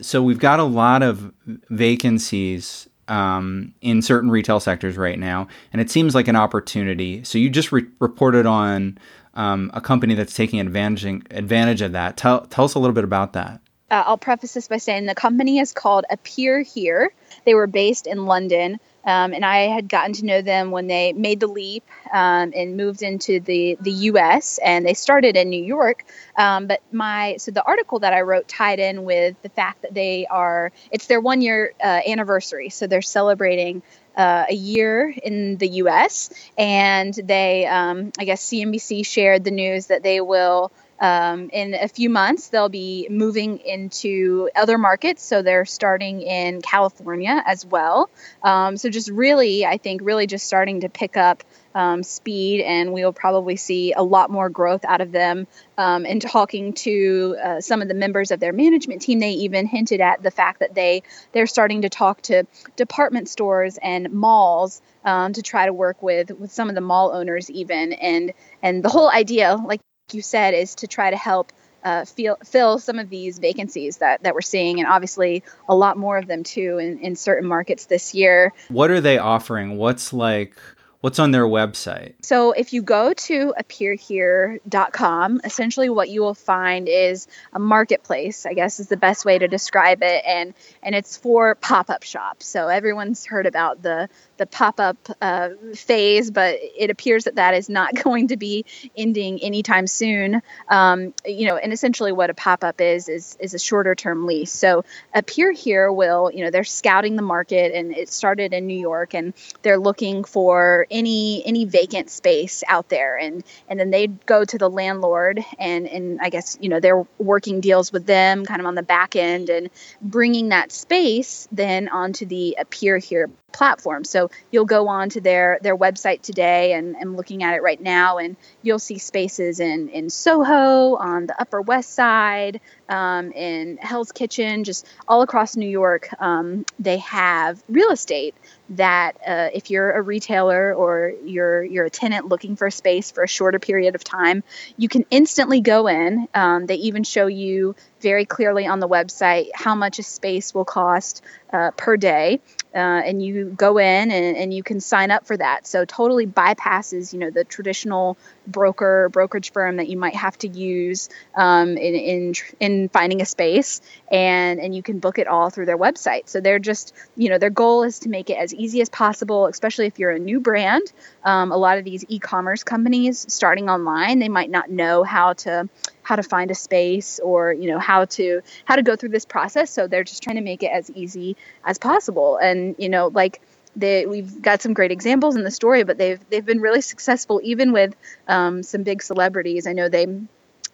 so 0.00 0.22
we've 0.22 0.38
got 0.38 0.60
a 0.60 0.64
lot 0.64 1.02
of 1.02 1.32
vacancies 1.70 2.88
um, 3.08 3.74
in 3.80 4.02
certain 4.02 4.30
retail 4.30 4.60
sectors 4.60 4.96
right 4.96 5.18
now, 5.18 5.48
and 5.72 5.80
it 5.80 5.90
seems 5.90 6.14
like 6.14 6.28
an 6.28 6.36
opportunity. 6.36 7.24
So 7.24 7.38
you 7.38 7.50
just 7.50 7.72
re- 7.72 7.86
reported 8.00 8.46
on 8.46 8.98
um, 9.34 9.70
a 9.74 9.80
company 9.80 10.14
that's 10.14 10.34
taking 10.34 10.60
advantage 10.60 11.04
advantage 11.30 11.80
of 11.82 11.92
that. 11.92 12.16
Tell 12.16 12.42
tell 12.46 12.64
us 12.64 12.74
a 12.74 12.78
little 12.78 12.94
bit 12.94 13.04
about 13.04 13.32
that. 13.32 13.60
Uh, 13.90 14.04
I'll 14.06 14.18
preface 14.18 14.52
this 14.52 14.68
by 14.68 14.76
saying 14.76 15.06
the 15.06 15.14
company 15.14 15.58
is 15.58 15.72
called 15.72 16.04
Appear 16.10 16.60
Here. 16.60 17.12
They 17.46 17.54
were 17.54 17.66
based 17.66 18.06
in 18.06 18.26
London. 18.26 18.78
Um, 19.08 19.32
and 19.32 19.42
I 19.42 19.68
had 19.68 19.88
gotten 19.88 20.12
to 20.14 20.26
know 20.26 20.42
them 20.42 20.70
when 20.70 20.86
they 20.86 21.14
made 21.14 21.40
the 21.40 21.46
leap 21.46 21.82
um, 22.12 22.52
and 22.54 22.76
moved 22.76 23.00
into 23.02 23.40
the 23.40 23.78
the 23.80 23.90
U.S. 23.90 24.58
and 24.62 24.84
they 24.84 24.92
started 24.92 25.34
in 25.34 25.48
New 25.48 25.64
York. 25.64 26.04
Um, 26.36 26.66
but 26.66 26.82
my 26.92 27.36
so 27.38 27.50
the 27.50 27.64
article 27.64 28.00
that 28.00 28.12
I 28.12 28.20
wrote 28.20 28.48
tied 28.48 28.80
in 28.80 29.04
with 29.04 29.40
the 29.40 29.48
fact 29.48 29.80
that 29.80 29.94
they 29.94 30.26
are 30.26 30.72
it's 30.90 31.06
their 31.06 31.22
one 31.22 31.40
year 31.40 31.72
uh, 31.82 32.00
anniversary, 32.06 32.68
so 32.68 32.86
they're 32.86 33.00
celebrating 33.00 33.80
uh, 34.14 34.44
a 34.50 34.54
year 34.54 35.08
in 35.22 35.56
the 35.56 35.68
U.S. 35.82 36.28
and 36.58 37.14
they 37.14 37.64
um, 37.64 38.12
I 38.18 38.26
guess 38.26 38.44
CNBC 38.44 39.06
shared 39.06 39.42
the 39.42 39.50
news 39.50 39.86
that 39.86 40.02
they 40.02 40.20
will 40.20 40.70
um, 41.00 41.50
in 41.52 41.74
a 41.74 41.88
few 41.88 42.10
months, 42.10 42.48
they'll 42.48 42.68
be 42.68 43.06
moving 43.10 43.58
into 43.58 44.50
other 44.56 44.78
markets. 44.78 45.22
So 45.22 45.42
they're 45.42 45.64
starting 45.64 46.22
in 46.22 46.60
California 46.60 47.42
as 47.46 47.64
well. 47.64 48.10
Um, 48.42 48.76
so 48.76 48.90
just 48.90 49.10
really, 49.10 49.64
I 49.64 49.78
think, 49.78 50.00
really 50.02 50.26
just 50.26 50.46
starting 50.46 50.80
to 50.80 50.88
pick 50.88 51.16
up 51.16 51.44
um, 51.74 52.02
speed, 52.02 52.62
and 52.62 52.92
we'll 52.92 53.12
probably 53.12 53.54
see 53.54 53.92
a 53.92 54.02
lot 54.02 54.30
more 54.30 54.48
growth 54.48 54.84
out 54.84 55.00
of 55.00 55.12
them. 55.12 55.46
Um, 55.76 56.06
and 56.06 56.20
talking 56.20 56.72
to 56.72 57.36
uh, 57.40 57.60
some 57.60 57.82
of 57.82 57.88
the 57.88 57.94
members 57.94 58.32
of 58.32 58.40
their 58.40 58.52
management 58.52 59.02
team, 59.02 59.20
they 59.20 59.30
even 59.32 59.66
hinted 59.66 60.00
at 60.00 60.22
the 60.22 60.32
fact 60.32 60.60
that 60.60 60.74
they 60.74 61.02
they're 61.32 61.46
starting 61.46 61.82
to 61.82 61.88
talk 61.88 62.22
to 62.22 62.44
department 62.74 63.28
stores 63.28 63.78
and 63.80 64.12
malls 64.12 64.82
um, 65.04 65.32
to 65.34 65.42
try 65.42 65.66
to 65.66 65.72
work 65.72 66.02
with 66.02 66.30
with 66.32 66.50
some 66.50 66.68
of 66.68 66.74
the 66.74 66.80
mall 66.80 67.12
owners 67.12 67.48
even 67.50 67.92
and 67.92 68.32
and 68.62 68.82
the 68.82 68.88
whole 68.88 69.10
idea 69.10 69.54
like 69.54 69.80
you 70.12 70.22
said, 70.22 70.54
is 70.54 70.76
to 70.76 70.86
try 70.86 71.10
to 71.10 71.16
help 71.16 71.52
uh, 71.84 72.04
feel, 72.04 72.36
fill 72.44 72.78
some 72.78 72.98
of 72.98 73.08
these 73.08 73.38
vacancies 73.38 73.98
that, 73.98 74.22
that 74.22 74.34
we're 74.34 74.40
seeing, 74.40 74.80
and 74.80 74.88
obviously 74.88 75.42
a 75.68 75.74
lot 75.74 75.96
more 75.96 76.18
of 76.18 76.26
them 76.26 76.42
too 76.42 76.78
in, 76.78 76.98
in 76.98 77.16
certain 77.16 77.48
markets 77.48 77.86
this 77.86 78.14
year. 78.14 78.52
What 78.68 78.90
are 78.90 79.00
they 79.00 79.18
offering? 79.18 79.76
What's 79.76 80.12
like 80.12 80.56
What's 81.00 81.20
on 81.20 81.30
their 81.30 81.44
website? 81.44 82.14
So 82.22 82.50
if 82.50 82.72
you 82.72 82.82
go 82.82 83.14
to 83.14 83.54
appearhere.com, 83.56 85.40
essentially 85.44 85.88
what 85.88 86.08
you 86.08 86.22
will 86.22 86.34
find 86.34 86.88
is 86.88 87.28
a 87.52 87.60
marketplace, 87.60 88.44
I 88.44 88.54
guess 88.54 88.80
is 88.80 88.88
the 88.88 88.96
best 88.96 89.24
way 89.24 89.38
to 89.38 89.46
describe 89.46 90.02
it 90.02 90.24
and 90.26 90.54
and 90.82 90.96
it's 90.96 91.16
for 91.16 91.54
pop-up 91.54 92.02
shops. 92.02 92.46
So 92.46 92.66
everyone's 92.66 93.24
heard 93.24 93.46
about 93.46 93.80
the 93.80 94.08
the 94.38 94.46
pop-up 94.46 94.96
uh, 95.20 95.50
phase, 95.74 96.32
but 96.32 96.56
it 96.60 96.90
appears 96.90 97.24
that 97.24 97.36
that 97.36 97.54
is 97.54 97.68
not 97.68 97.94
going 98.04 98.28
to 98.28 98.36
be 98.36 98.64
ending 98.96 99.40
anytime 99.40 99.86
soon. 99.86 100.42
Um, 100.68 101.14
you 101.24 101.46
know, 101.46 101.56
and 101.56 101.72
essentially 101.72 102.10
what 102.10 102.28
a 102.28 102.34
pop-up 102.34 102.80
is 102.80 103.08
is 103.08 103.36
is 103.38 103.54
a 103.54 103.58
shorter-term 103.60 104.26
lease. 104.26 104.50
So 104.50 104.84
Appear 105.14 105.52
Here 105.52 105.92
will, 105.92 106.32
you 106.32 106.44
know, 106.44 106.50
they're 106.50 106.64
scouting 106.64 107.14
the 107.14 107.22
market, 107.22 107.72
and 107.72 107.96
it 107.96 108.08
started 108.08 108.52
in 108.52 108.66
New 108.66 108.78
York, 108.78 109.14
and 109.14 109.32
they're 109.62 109.78
looking 109.78 110.24
for 110.24 110.86
any 110.90 111.44
any 111.44 111.64
vacant 111.64 112.10
space 112.10 112.64
out 112.68 112.88
there, 112.88 113.16
and 113.16 113.44
and 113.68 113.78
then 113.78 113.90
they'd 113.90 114.24
go 114.26 114.44
to 114.44 114.58
the 114.58 114.68
landlord, 114.68 115.44
and 115.58 115.86
and 115.86 116.20
I 116.20 116.30
guess 116.30 116.58
you 116.60 116.68
know 116.68 116.80
they're 116.80 117.06
working 117.18 117.60
deals 117.60 117.92
with 117.92 118.06
them, 118.06 118.44
kind 118.44 118.60
of 118.60 118.66
on 118.66 118.74
the 118.74 118.82
back 118.82 119.16
end, 119.16 119.50
and 119.50 119.70
bringing 120.00 120.50
that 120.50 120.72
space 120.72 121.48
then 121.52 121.88
onto 121.88 122.26
the 122.26 122.56
Appear 122.58 122.98
Here 122.98 123.30
platform. 123.52 124.04
So 124.04 124.30
you'll 124.50 124.66
go 124.66 124.88
on 124.88 125.10
to 125.10 125.20
their 125.20 125.58
their 125.62 125.76
website 125.76 126.20
today 126.20 126.74
and 126.74 126.96
I'm 127.00 127.16
looking 127.16 127.42
at 127.42 127.54
it 127.54 127.62
right 127.62 127.80
now 127.80 128.18
and 128.18 128.36
you'll 128.62 128.78
see 128.78 128.98
spaces 128.98 129.60
in 129.60 129.88
in 129.88 130.10
Soho, 130.10 130.96
on 130.96 131.26
the 131.26 131.40
Upper 131.40 131.60
West 131.60 131.94
Side, 131.94 132.60
um, 132.88 133.32
in 133.32 133.78
Hell's 133.78 134.12
Kitchen, 134.12 134.64
just 134.64 134.86
all 135.06 135.22
across 135.22 135.56
New 135.56 135.68
York. 135.68 136.08
Um, 136.20 136.66
they 136.78 136.98
have 136.98 137.62
real 137.68 137.90
estate 137.90 138.34
that 138.70 139.16
uh, 139.26 139.48
if 139.54 139.70
you're 139.70 139.92
a 139.92 140.02
retailer 140.02 140.74
or 140.74 141.14
you're 141.24 141.64
you're 141.64 141.86
a 141.86 141.90
tenant 141.90 142.26
looking 142.28 142.54
for 142.56 142.66
a 142.66 142.72
space 142.72 143.10
for 143.10 143.22
a 143.24 143.28
shorter 143.28 143.58
period 143.58 143.94
of 143.94 144.04
time, 144.04 144.42
you 144.76 144.88
can 144.88 145.06
instantly 145.10 145.60
go 145.60 145.86
in. 145.86 146.28
Um, 146.34 146.66
they 146.66 146.76
even 146.76 147.02
show 147.02 147.26
you 147.26 147.74
very 148.00 148.24
clearly 148.24 148.66
on 148.66 148.80
the 148.80 148.88
website 148.88 149.48
how 149.54 149.74
much 149.74 149.98
a 149.98 150.02
space 150.02 150.54
will 150.54 150.64
cost 150.64 151.22
uh, 151.52 151.70
per 151.72 151.96
day. 151.96 152.40
Uh, 152.74 152.78
and 152.78 153.22
you 153.22 153.46
go 153.56 153.78
in 153.78 154.10
and, 154.10 154.36
and 154.36 154.52
you 154.52 154.62
can 154.62 154.78
sign 154.78 155.10
up 155.10 155.26
for 155.26 155.36
that. 155.36 155.66
So 155.66 155.84
totally 155.84 156.26
bypasses 156.26 157.12
you 157.12 157.18
know 157.18 157.30
the 157.30 157.44
traditional 157.44 158.16
broker 158.48 159.08
brokerage 159.10 159.52
firm 159.52 159.76
that 159.76 159.88
you 159.88 159.96
might 159.96 160.14
have 160.14 160.36
to 160.38 160.48
use 160.48 161.08
um, 161.34 161.76
in, 161.76 161.94
in 161.94 162.34
in 162.60 162.88
finding 162.88 163.20
a 163.20 163.26
space 163.26 163.80
and 164.10 164.60
and 164.60 164.74
you 164.74 164.82
can 164.82 164.98
book 164.98 165.18
it 165.18 165.26
all 165.26 165.50
through 165.50 165.66
their 165.66 165.78
website. 165.78 166.28
So 166.28 166.40
they're 166.40 166.58
just 166.58 166.94
you 167.16 167.28
know 167.28 167.38
their 167.38 167.50
goal 167.50 167.82
is 167.82 168.00
to 168.00 168.08
make 168.08 168.30
it 168.30 168.38
as 168.38 168.54
easy 168.54 168.80
as 168.80 168.88
possible 168.88 169.46
especially 169.46 169.86
if 169.86 169.98
you're 169.98 170.10
a 170.10 170.18
new 170.18 170.40
brand. 170.40 170.92
Um, 171.24 171.52
a 171.52 171.56
lot 171.56 171.78
of 171.78 171.84
these 171.84 172.04
e-commerce 172.08 172.64
companies 172.64 173.26
starting 173.32 173.68
online 173.68 174.18
they 174.18 174.28
might 174.28 174.50
not 174.50 174.70
know 174.70 175.04
how 175.04 175.34
to 175.34 175.68
how 176.02 176.16
to 176.16 176.22
find 176.22 176.50
a 176.50 176.54
space 176.54 177.20
or 177.22 177.52
you 177.52 177.70
know 177.70 177.78
how 177.78 178.06
to 178.06 178.40
how 178.64 178.76
to 178.76 178.82
go 178.82 178.96
through 178.96 179.10
this 179.10 179.26
process. 179.26 179.70
So 179.70 179.86
they're 179.86 180.04
just 180.04 180.22
trying 180.22 180.36
to 180.36 180.42
make 180.42 180.62
it 180.62 180.72
as 180.72 180.90
easy 180.90 181.36
as 181.64 181.78
possible. 181.78 182.38
And 182.38 182.74
you 182.78 182.88
know 182.88 183.08
like 183.08 183.40
they, 183.78 184.06
we've 184.06 184.40
got 184.42 184.62
some 184.62 184.74
great 184.74 184.90
examples 184.90 185.36
in 185.36 185.44
the 185.44 185.50
story 185.50 185.84
but 185.84 185.98
they've 185.98 186.20
they've 186.30 186.44
been 186.44 186.60
really 186.60 186.80
successful 186.80 187.40
even 187.42 187.72
with 187.72 187.94
um, 188.26 188.62
some 188.62 188.82
big 188.82 189.02
celebrities. 189.02 189.66
I 189.66 189.72
know 189.72 189.88
they 189.88 190.06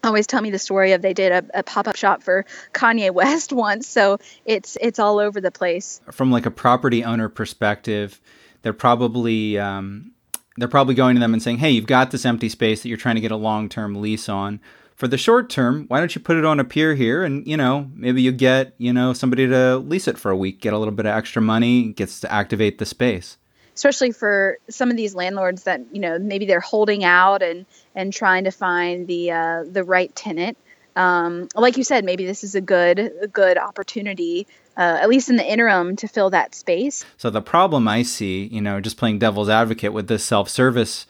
always 0.03 0.27
tell 0.27 0.41
me 0.41 0.51
the 0.51 0.59
story 0.59 0.91
of 0.91 1.01
they 1.01 1.13
did 1.13 1.31
a, 1.31 1.59
a, 1.59 1.63
pop-up 1.63 1.95
shop 1.95 2.21
for 2.21 2.45
Kanye 2.73 3.11
West 3.11 3.51
once 3.67 3.87
so 3.87 4.19
it's 4.45 4.77
it's 4.81 4.99
all 4.99 5.19
over 5.19 5.41
the 5.41 5.51
place. 5.51 6.01
From 6.11 6.31
like 6.31 6.45
a 6.45 6.51
property 6.51 7.03
owner 7.03 7.29
perspective 7.29 8.19
they're 8.61 8.73
probably 8.73 9.57
um, 9.57 10.11
they're 10.57 10.67
probably 10.67 10.95
going 10.95 11.15
to 11.15 11.19
them 11.19 11.33
and 11.33 11.41
saying 11.41 11.57
hey 11.57 11.71
you've 11.71 11.87
got 11.87 12.11
this 12.11 12.25
empty 12.25 12.49
space 12.49 12.83
that 12.83 12.89
you're 12.89 12.97
trying 12.97 13.15
to 13.15 13.21
get 13.21 13.31
a 13.31 13.37
long-term 13.37 14.01
lease 14.01 14.29
on 14.29 14.59
for 14.95 15.07
the 15.09 15.17
short 15.17 15.49
term, 15.49 15.85
why 15.89 15.99
don't 15.99 16.15
you 16.15 16.21
put 16.21 16.37
it 16.37 16.45
on 16.45 16.59
Appear 16.59 16.95
Here 16.95 17.23
and, 17.23 17.45
you 17.45 17.57
know, 17.57 17.91
maybe 17.93 18.21
you 18.21 18.31
get, 18.31 18.73
you 18.77 18.93
know, 18.93 19.11
somebody 19.13 19.45
to 19.47 19.77
lease 19.77 20.07
it 20.07 20.17
for 20.17 20.31
a 20.31 20.37
week, 20.37 20.61
get 20.61 20.73
a 20.73 20.77
little 20.77 20.93
bit 20.93 21.05
of 21.05 21.15
extra 21.15 21.41
money, 21.41 21.91
gets 21.91 22.21
to 22.21 22.31
activate 22.31 22.77
the 22.77 22.85
space. 22.85 23.37
Especially 23.75 24.13
for 24.13 24.57
some 24.69 24.89
of 24.89 24.95
these 24.95 25.13
landlords 25.13 25.63
that, 25.63 25.81
you 25.91 25.99
know, 25.99 26.17
maybe 26.17 26.45
they're 26.45 26.61
holding 26.61 27.03
out 27.03 27.43
and 27.43 27.65
and 27.93 28.13
trying 28.13 28.45
to 28.45 28.51
find 28.51 29.05
the 29.05 29.31
uh, 29.31 29.63
the 29.69 29.83
right 29.83 30.15
tenant. 30.15 30.57
Um, 30.95 31.49
like 31.55 31.75
you 31.75 31.83
said, 31.83 32.05
maybe 32.05 32.25
this 32.25 32.45
is 32.45 32.55
a 32.55 32.61
good 32.61 32.99
a 32.99 33.27
good 33.27 33.57
opportunity, 33.57 34.47
uh, 34.77 34.99
at 35.01 35.09
least 35.09 35.27
in 35.27 35.35
the 35.35 35.45
interim, 35.45 35.97
to 35.97 36.07
fill 36.07 36.29
that 36.29 36.55
space. 36.55 37.03
So 37.17 37.29
the 37.29 37.41
problem 37.41 37.85
I 37.89 38.03
see, 38.03 38.45
you 38.45 38.61
know, 38.61 38.79
just 38.79 38.95
playing 38.95 39.19
devil's 39.19 39.49
advocate 39.49 39.91
with 39.91 40.07
this 40.07 40.23
self 40.23 40.47
service 40.47 41.05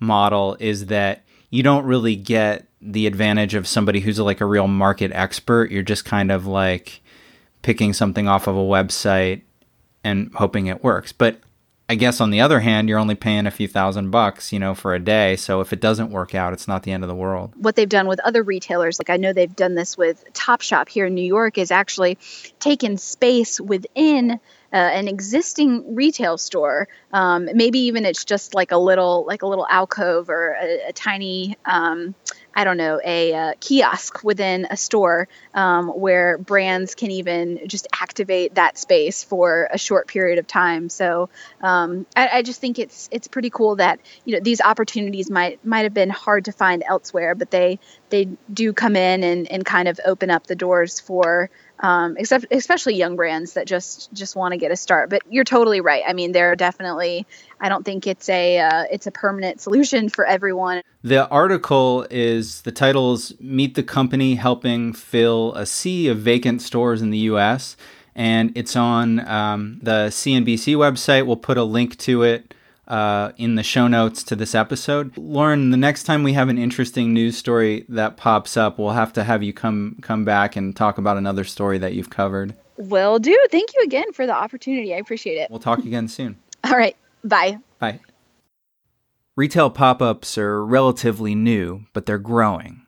model 0.00 0.56
is 0.58 0.86
that 0.86 1.22
you 1.50 1.62
don't 1.62 1.84
really 1.84 2.16
get 2.16 2.67
the 2.80 3.06
advantage 3.06 3.54
of 3.54 3.66
somebody 3.66 4.00
who's 4.00 4.18
like 4.18 4.40
a 4.40 4.46
real 4.46 4.68
market 4.68 5.10
expert. 5.12 5.70
You're 5.70 5.82
just 5.82 6.04
kind 6.04 6.30
of 6.30 6.46
like 6.46 7.00
picking 7.62 7.92
something 7.92 8.28
off 8.28 8.46
of 8.46 8.56
a 8.56 8.60
website 8.60 9.42
and 10.04 10.30
hoping 10.34 10.66
it 10.66 10.82
works. 10.82 11.12
But 11.12 11.40
I 11.90 11.94
guess 11.94 12.20
on 12.20 12.30
the 12.30 12.40
other 12.40 12.60
hand, 12.60 12.88
you're 12.88 12.98
only 12.98 13.14
paying 13.14 13.46
a 13.46 13.50
few 13.50 13.66
thousand 13.66 14.10
bucks, 14.10 14.52
you 14.52 14.58
know, 14.58 14.74
for 14.74 14.94
a 14.94 14.98
day. 14.98 15.36
So 15.36 15.62
if 15.62 15.72
it 15.72 15.80
doesn't 15.80 16.10
work 16.10 16.34
out, 16.34 16.52
it's 16.52 16.68
not 16.68 16.82
the 16.82 16.92
end 16.92 17.02
of 17.02 17.08
the 17.08 17.14
world. 17.14 17.54
What 17.56 17.76
they've 17.76 17.88
done 17.88 18.06
with 18.06 18.20
other 18.20 18.42
retailers, 18.42 19.00
like 19.00 19.08
I 19.08 19.16
know 19.16 19.32
they've 19.32 19.56
done 19.56 19.74
this 19.74 19.96
with 19.96 20.22
Topshop 20.34 20.90
here 20.90 21.06
in 21.06 21.14
New 21.14 21.22
York, 21.22 21.56
is 21.56 21.70
actually 21.70 22.18
taken 22.60 22.98
space 22.98 23.58
within 23.58 24.32
uh, 24.70 24.76
an 24.76 25.08
existing 25.08 25.94
retail 25.94 26.36
store. 26.36 26.88
Um, 27.14 27.48
maybe 27.54 27.78
even 27.80 28.04
it's 28.04 28.24
just 28.24 28.54
like 28.54 28.70
a 28.70 28.76
little 28.76 29.24
like 29.26 29.40
a 29.40 29.46
little 29.46 29.66
alcove 29.70 30.28
or 30.28 30.58
a, 30.60 30.88
a 30.88 30.92
tiny 30.92 31.56
um, 31.64 32.14
I 32.54 32.64
don't 32.64 32.76
know, 32.76 33.00
a 33.04 33.34
uh, 33.34 33.52
kiosk 33.60 34.24
within 34.24 34.66
a 34.70 34.76
store 34.76 35.28
um, 35.54 35.88
where 35.88 36.38
brands 36.38 36.94
can 36.94 37.10
even 37.10 37.68
just 37.68 37.86
activate 37.92 38.56
that 38.56 38.78
space 38.78 39.22
for 39.22 39.68
a 39.72 39.78
short 39.78 40.08
period 40.08 40.38
of 40.38 40.46
time. 40.46 40.88
So 40.88 41.28
um, 41.62 42.06
I, 42.16 42.28
I, 42.34 42.42
just 42.42 42.60
think 42.60 42.78
it's 42.78 43.08
it's 43.12 43.28
pretty 43.28 43.50
cool 43.50 43.76
that 43.76 44.00
you 44.24 44.34
know 44.34 44.40
these 44.40 44.60
opportunities 44.60 45.30
might 45.30 45.64
might 45.64 45.82
have 45.82 45.94
been 45.94 46.10
hard 46.10 46.46
to 46.46 46.52
find 46.52 46.82
elsewhere, 46.86 47.34
but 47.34 47.50
they 47.50 47.78
they 48.10 48.28
do 48.52 48.72
come 48.72 48.96
in 48.96 49.22
and, 49.22 49.50
and 49.50 49.64
kind 49.64 49.88
of 49.88 50.00
open 50.04 50.30
up 50.30 50.46
the 50.46 50.56
doors 50.56 50.98
for 51.00 51.50
um, 51.80 52.16
except 52.16 52.46
especially 52.50 52.94
young 52.94 53.16
brands 53.16 53.54
that 53.54 53.66
just 53.66 54.12
just 54.12 54.36
want 54.36 54.52
to 54.52 54.58
get 54.58 54.70
a 54.70 54.76
start. 54.76 55.10
But 55.10 55.22
you're 55.30 55.44
totally 55.44 55.80
right. 55.80 56.02
I 56.06 56.12
mean, 56.12 56.32
there 56.32 56.52
are 56.52 56.56
definitely. 56.56 57.26
I 57.60 57.68
don't 57.68 57.84
think 57.84 58.06
it's 58.06 58.28
a 58.28 58.58
uh, 58.58 58.84
it's 58.90 59.06
a 59.06 59.10
permanent 59.10 59.60
solution 59.60 60.08
for 60.08 60.24
everyone. 60.24 60.82
The 61.02 61.28
article 61.28 62.06
is 62.10 62.62
the 62.62 62.72
title 62.72 63.14
is 63.14 63.34
"Meet 63.40 63.74
the 63.74 63.82
Company 63.82 64.34
Helping 64.34 64.92
Fill 64.92 65.54
a 65.54 65.66
Sea 65.66 66.08
of 66.08 66.18
Vacant 66.18 66.62
Stores 66.62 67.02
in 67.02 67.10
the 67.10 67.18
U.S." 67.18 67.76
and 68.14 68.50
it's 68.56 68.74
on 68.74 69.20
um, 69.28 69.78
the 69.80 70.08
CNBC 70.08 70.74
website. 70.74 71.24
We'll 71.24 71.36
put 71.36 71.56
a 71.56 71.62
link 71.62 71.96
to 71.98 72.24
it 72.24 72.52
uh, 72.88 73.32
in 73.36 73.54
the 73.54 73.62
show 73.62 73.86
notes 73.86 74.22
to 74.24 74.34
this 74.34 74.54
episode. 74.54 75.16
Lauren, 75.16 75.70
the 75.70 75.76
next 75.76 76.04
time 76.04 76.22
we 76.22 76.32
have 76.32 76.48
an 76.48 76.58
interesting 76.58 77.12
news 77.12 77.36
story 77.36 77.84
that 77.88 78.16
pops 78.16 78.56
up, 78.56 78.78
we'll 78.78 78.90
have 78.90 79.12
to 79.12 79.24
have 79.24 79.42
you 79.42 79.52
come 79.52 79.98
come 80.02 80.24
back 80.24 80.56
and 80.56 80.74
talk 80.74 80.98
about 80.98 81.16
another 81.16 81.44
story 81.44 81.78
that 81.78 81.92
you've 81.92 82.10
covered. 82.10 82.54
Will 82.78 83.18
do. 83.18 83.36
Thank 83.50 83.70
you 83.76 83.82
again 83.82 84.12
for 84.12 84.26
the 84.26 84.34
opportunity. 84.34 84.94
I 84.94 84.98
appreciate 84.98 85.36
it. 85.36 85.50
We'll 85.50 85.60
talk 85.60 85.80
again 85.80 86.08
soon. 86.08 86.36
All 86.64 86.76
right. 86.76 86.96
Bye. 87.22 87.58
Bye. 87.78 88.00
Retail 89.36 89.70
pop 89.70 90.02
ups 90.02 90.36
are 90.38 90.64
relatively 90.64 91.34
new, 91.34 91.84
but 91.92 92.06
they're 92.06 92.18
growing. 92.18 92.86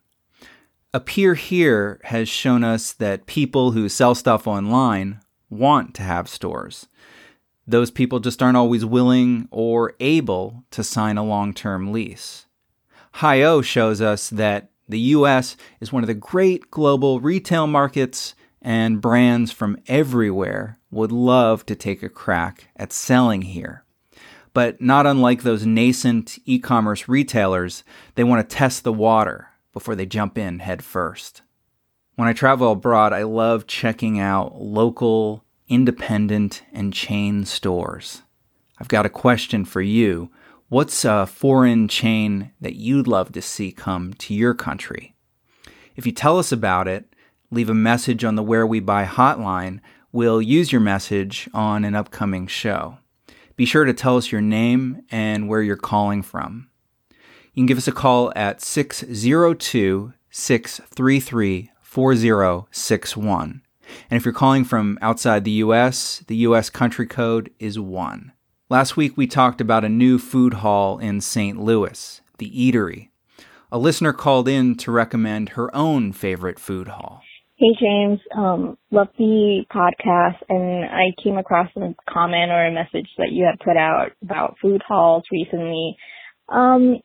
Appear 0.92 1.34
Here 1.34 2.00
has 2.04 2.28
shown 2.28 2.64
us 2.64 2.92
that 2.94 3.26
people 3.26 3.72
who 3.72 3.88
sell 3.88 4.14
stuff 4.16 4.48
online 4.48 5.20
want 5.48 5.94
to 5.94 6.02
have 6.02 6.28
stores 6.28 6.88
those 7.66 7.90
people 7.90 8.20
just 8.20 8.42
aren't 8.42 8.56
always 8.56 8.84
willing 8.84 9.48
or 9.50 9.94
able 10.00 10.64
to 10.70 10.82
sign 10.82 11.16
a 11.16 11.24
long 11.24 11.54
term 11.54 11.92
lease. 11.92 12.46
HiO 13.16 13.62
shows 13.62 14.00
us 14.00 14.30
that 14.30 14.70
the 14.88 15.00
US 15.00 15.56
is 15.80 15.92
one 15.92 16.02
of 16.02 16.08
the 16.08 16.14
great 16.14 16.70
global 16.70 17.20
retail 17.20 17.66
markets, 17.66 18.34
and 18.62 19.00
brands 19.00 19.50
from 19.50 19.78
everywhere 19.86 20.78
would 20.90 21.12
love 21.12 21.64
to 21.66 21.74
take 21.74 22.02
a 22.02 22.08
crack 22.08 22.68
at 22.76 22.92
selling 22.92 23.42
here. 23.42 23.84
But 24.52 24.80
not 24.80 25.06
unlike 25.06 25.42
those 25.42 25.64
nascent 25.64 26.38
e 26.44 26.58
commerce 26.58 27.08
retailers, 27.08 27.84
they 28.16 28.24
want 28.24 28.46
to 28.48 28.56
test 28.56 28.84
the 28.84 28.92
water 28.92 29.48
before 29.72 29.94
they 29.94 30.06
jump 30.06 30.36
in 30.36 30.58
head 30.58 30.82
first. 30.82 31.42
When 32.16 32.28
I 32.28 32.32
travel 32.32 32.72
abroad, 32.72 33.12
I 33.12 33.22
love 33.22 33.66
checking 33.66 34.18
out 34.18 34.60
local 34.60 35.44
independent, 35.70 36.62
and 36.72 36.92
chain 36.92 37.46
stores. 37.46 38.22
I've 38.78 38.88
got 38.88 39.06
a 39.06 39.10
question 39.10 39.64
for 39.64 39.80
you. 39.80 40.30
What's 40.68 41.04
a 41.04 41.26
foreign 41.26 41.88
chain 41.88 42.52
that 42.60 42.76
you'd 42.76 43.06
love 43.06 43.32
to 43.32 43.40
see 43.40 43.72
come 43.72 44.12
to 44.14 44.34
your 44.34 44.52
country? 44.52 45.14
If 45.96 46.06
you 46.06 46.12
tell 46.12 46.38
us 46.38 46.52
about 46.52 46.88
it, 46.88 47.14
leave 47.50 47.70
a 47.70 47.74
message 47.74 48.24
on 48.24 48.34
the 48.34 48.42
Where 48.42 48.66
We 48.66 48.80
Buy 48.80 49.04
hotline. 49.04 49.80
We'll 50.12 50.42
use 50.42 50.72
your 50.72 50.80
message 50.80 51.48
on 51.54 51.84
an 51.84 51.94
upcoming 51.94 52.46
show. 52.46 52.98
Be 53.56 53.64
sure 53.64 53.84
to 53.84 53.92
tell 53.92 54.16
us 54.16 54.32
your 54.32 54.40
name 54.40 55.02
and 55.10 55.48
where 55.48 55.62
you're 55.62 55.76
calling 55.76 56.22
from. 56.22 56.68
You 57.52 57.62
can 57.62 57.66
give 57.66 57.78
us 57.78 57.88
a 57.88 57.92
call 57.92 58.32
at 58.34 58.60
602 58.60 60.12
633 60.30 61.70
4061. 61.82 63.62
And 64.10 64.16
if 64.16 64.24
you're 64.24 64.34
calling 64.34 64.64
from 64.64 64.98
outside 65.00 65.44
the 65.44 65.62
US, 65.62 66.24
the 66.26 66.36
US 66.36 66.70
country 66.70 67.06
code 67.06 67.50
is 67.58 67.78
1. 67.78 68.32
Last 68.68 68.96
week 68.96 69.16
we 69.16 69.26
talked 69.26 69.60
about 69.60 69.84
a 69.84 69.88
new 69.88 70.18
food 70.18 70.54
hall 70.54 70.98
in 70.98 71.20
St. 71.20 71.58
Louis, 71.58 72.20
the 72.38 72.50
Eatery. 72.50 73.08
A 73.72 73.78
listener 73.78 74.12
called 74.12 74.48
in 74.48 74.74
to 74.76 74.90
recommend 74.90 75.50
her 75.50 75.74
own 75.74 76.12
favorite 76.12 76.58
food 76.58 76.88
hall. 76.88 77.22
Hey 77.56 77.74
James, 77.78 78.20
um, 78.36 78.78
love 78.90 79.08
the 79.18 79.64
podcast 79.70 80.38
and 80.48 80.84
I 80.84 81.12
came 81.22 81.36
across 81.36 81.68
a 81.76 81.94
comment 82.10 82.50
or 82.50 82.66
a 82.66 82.72
message 82.72 83.08
that 83.18 83.32
you 83.32 83.44
had 83.44 83.60
put 83.60 83.76
out 83.76 84.12
about 84.22 84.56
food 84.62 84.82
halls 84.86 85.24
recently. 85.30 85.96
Um, 86.48 87.00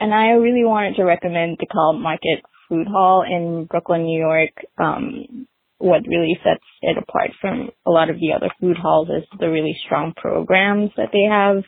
and 0.00 0.12
I 0.12 0.30
really 0.30 0.64
wanted 0.64 0.96
to 0.96 1.04
recommend 1.04 1.58
DeKalb 1.58 2.00
Market 2.00 2.42
Food 2.68 2.88
Hall 2.88 3.22
in 3.22 3.66
Brooklyn, 3.66 4.02
New 4.02 4.18
York. 4.18 4.50
Um, 4.76 5.46
what 5.82 6.06
really 6.06 6.38
sets 6.44 6.64
it 6.82 6.96
apart 6.96 7.30
from 7.40 7.70
a 7.86 7.90
lot 7.90 8.08
of 8.08 8.16
the 8.20 8.32
other 8.32 8.50
food 8.60 8.76
halls 8.76 9.08
is 9.08 9.26
the 9.40 9.50
really 9.50 9.76
strong 9.84 10.14
programs 10.16 10.90
that 10.96 11.10
they 11.12 11.26
have. 11.28 11.64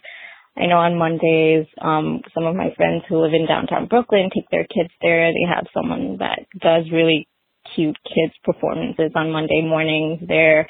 I 0.57 0.67
know 0.67 0.79
on 0.79 0.97
Mondays, 0.97 1.67
um, 1.83 2.23
some 2.33 2.47
of 2.47 2.55
my 2.55 2.71
friends 2.77 3.03
who 3.09 3.21
live 3.21 3.35
in 3.35 3.47
downtown 3.47 3.89
Brooklyn 3.89 4.31
take 4.33 4.49
their 4.51 4.67
kids 4.71 4.91
there. 5.03 5.33
They 5.33 5.51
have 5.51 5.67
someone 5.75 6.19
that 6.19 6.47
does 6.61 6.85
really 6.93 7.27
cute 7.75 7.99
kids 8.07 8.35
performances 8.45 9.11
on 9.17 9.33
Monday 9.33 9.63
mornings 9.67 10.21
there. 10.29 10.69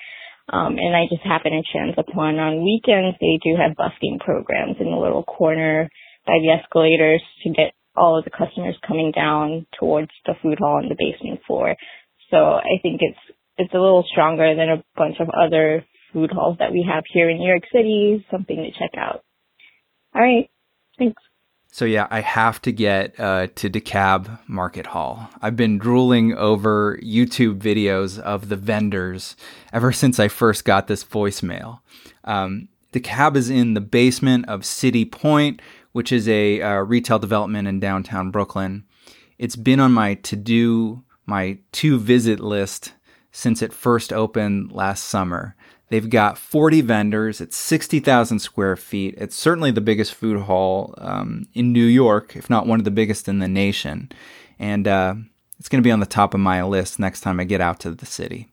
Um, 0.48 0.76
and 0.78 0.96
I 0.96 1.04
just 1.10 1.22
happen 1.22 1.52
to 1.52 1.62
chance 1.72 1.96
upon 1.98 2.38
on 2.38 2.64
weekends, 2.64 3.16
they 3.20 3.38
do 3.44 3.56
have 3.56 3.76
busking 3.76 4.20
programs 4.20 4.76
in 4.80 4.90
the 4.90 4.96
little 4.96 5.24
corner 5.24 5.88
by 6.26 6.38
the 6.40 6.52
escalators 6.52 7.22
to 7.42 7.50
get 7.50 7.72
all 7.96 8.18
of 8.18 8.24
the 8.24 8.30
customers 8.30 8.76
coming 8.86 9.12
down 9.12 9.66
towards 9.78 10.10
the 10.26 10.34
food 10.42 10.58
hall 10.58 10.80
on 10.82 10.88
the 10.88 10.96
basement 10.98 11.40
floor. 11.46 11.76
So 12.34 12.40
I 12.40 12.80
think 12.82 13.00
it's 13.00 13.18
it's 13.56 13.72
a 13.72 13.78
little 13.78 14.04
stronger 14.10 14.56
than 14.56 14.68
a 14.68 14.84
bunch 14.96 15.16
of 15.20 15.28
other 15.30 15.84
food 16.12 16.32
halls 16.32 16.56
that 16.58 16.72
we 16.72 16.84
have 16.92 17.04
here 17.12 17.30
in 17.30 17.38
New 17.38 17.46
York 17.46 17.62
City. 17.72 18.26
Something 18.28 18.56
to 18.56 18.70
check 18.72 18.90
out. 18.98 19.22
All 20.14 20.22
right, 20.22 20.50
thanks. 20.98 21.22
So 21.70 21.84
yeah, 21.84 22.08
I 22.10 22.20
have 22.20 22.60
to 22.62 22.72
get 22.72 23.18
uh, 23.18 23.48
to 23.54 23.70
DeKalb 23.70 24.40
Market 24.48 24.86
Hall. 24.86 25.28
I've 25.42 25.56
been 25.56 25.78
drooling 25.78 26.34
over 26.34 26.98
YouTube 27.02 27.60
videos 27.60 28.18
of 28.18 28.48
the 28.48 28.56
vendors 28.56 29.36
ever 29.72 29.92
since 29.92 30.18
I 30.18 30.26
first 30.26 30.64
got 30.64 30.88
this 30.88 31.04
voicemail. 31.04 31.80
Um, 32.24 32.68
DeKalb 32.92 33.36
is 33.36 33.50
in 33.50 33.74
the 33.74 33.80
basement 33.80 34.48
of 34.48 34.64
City 34.64 35.04
Point, 35.04 35.62
which 35.92 36.10
is 36.10 36.28
a 36.28 36.62
uh, 36.62 36.80
retail 36.80 37.20
development 37.20 37.68
in 37.68 37.78
downtown 37.78 38.30
Brooklyn. 38.30 38.84
It's 39.38 39.56
been 39.56 39.80
on 39.80 39.92
my 39.92 40.14
to 40.14 40.36
do, 40.36 41.03
my 41.26 41.58
to 41.72 41.98
visit 41.98 42.40
list 42.40 42.92
since 43.30 43.62
it 43.62 43.72
first 43.72 44.12
opened 44.12 44.72
last 44.72 45.04
summer. 45.04 45.56
They've 45.88 46.08
got 46.08 46.38
40 46.38 46.80
vendors. 46.80 47.40
It's 47.40 47.56
60,000 47.56 48.38
square 48.38 48.76
feet. 48.76 49.14
It's 49.18 49.36
certainly 49.36 49.70
the 49.70 49.80
biggest 49.80 50.14
food 50.14 50.42
hall 50.42 50.94
um, 50.98 51.46
in 51.52 51.72
New 51.72 51.84
York, 51.84 52.36
if 52.36 52.48
not 52.48 52.66
one 52.66 52.80
of 52.80 52.84
the 52.84 52.90
biggest 52.90 53.28
in 53.28 53.38
the 53.38 53.48
nation. 53.48 54.10
And 54.58 54.88
uh, 54.88 55.14
it's 55.58 55.68
going 55.68 55.82
to 55.82 55.86
be 55.86 55.92
on 55.92 56.00
the 56.00 56.06
top 56.06 56.34
of 56.34 56.40
my 56.40 56.62
list 56.62 56.98
next 56.98 57.20
time 57.20 57.38
I 57.38 57.44
get 57.44 57.60
out 57.60 57.80
to 57.80 57.90
the 57.90 58.06
city. 58.06 58.50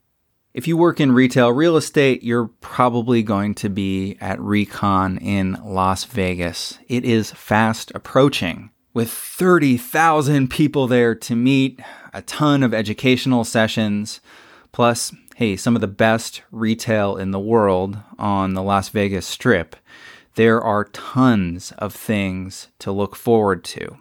If 0.54 0.68
you 0.68 0.76
work 0.76 1.00
in 1.00 1.14
retail 1.14 1.52
real 1.54 1.78
estate, 1.78 2.24
you're 2.24 2.50
probably 2.60 3.24
going 3.24 3.56
to 3.56 3.70
be 3.70 4.18
at 4.20 4.40
Recon 4.42 5.18
in 5.18 5.58
Las 5.64 6.04
Vegas. 6.04 6.78
It 6.90 7.06
is 7.06 7.32
fast 7.32 7.92
approaching 7.96 8.70
with 8.94 9.12
30,000 9.12 10.50
people 10.50 10.88
there 10.88 11.16
to 11.16 11.36
meet, 11.36 11.80
a 12.14 12.22
ton 12.22 12.64
of 12.64 12.74
educational 12.74 13.44
sessions, 13.44 14.20
plus, 14.72 15.14
hey, 15.36 15.56
some 15.56 15.76
of 15.76 15.82
the 15.82 15.88
best 15.88 16.42
retail 16.52 17.18
in 17.18 17.32
the 17.32 17.40
world 17.40 17.98
on 18.20 18.54
the 18.54 18.64
Las 18.64 18.90
Vegas 18.90 19.26
Strip. 19.26 19.76
There 20.36 20.62
are 20.62 20.86
tons 20.86 21.72
of 21.78 21.94
things 21.94 22.68
to 22.80 22.92
look 22.92 23.16
forward 23.16 23.64
to. 23.66 23.98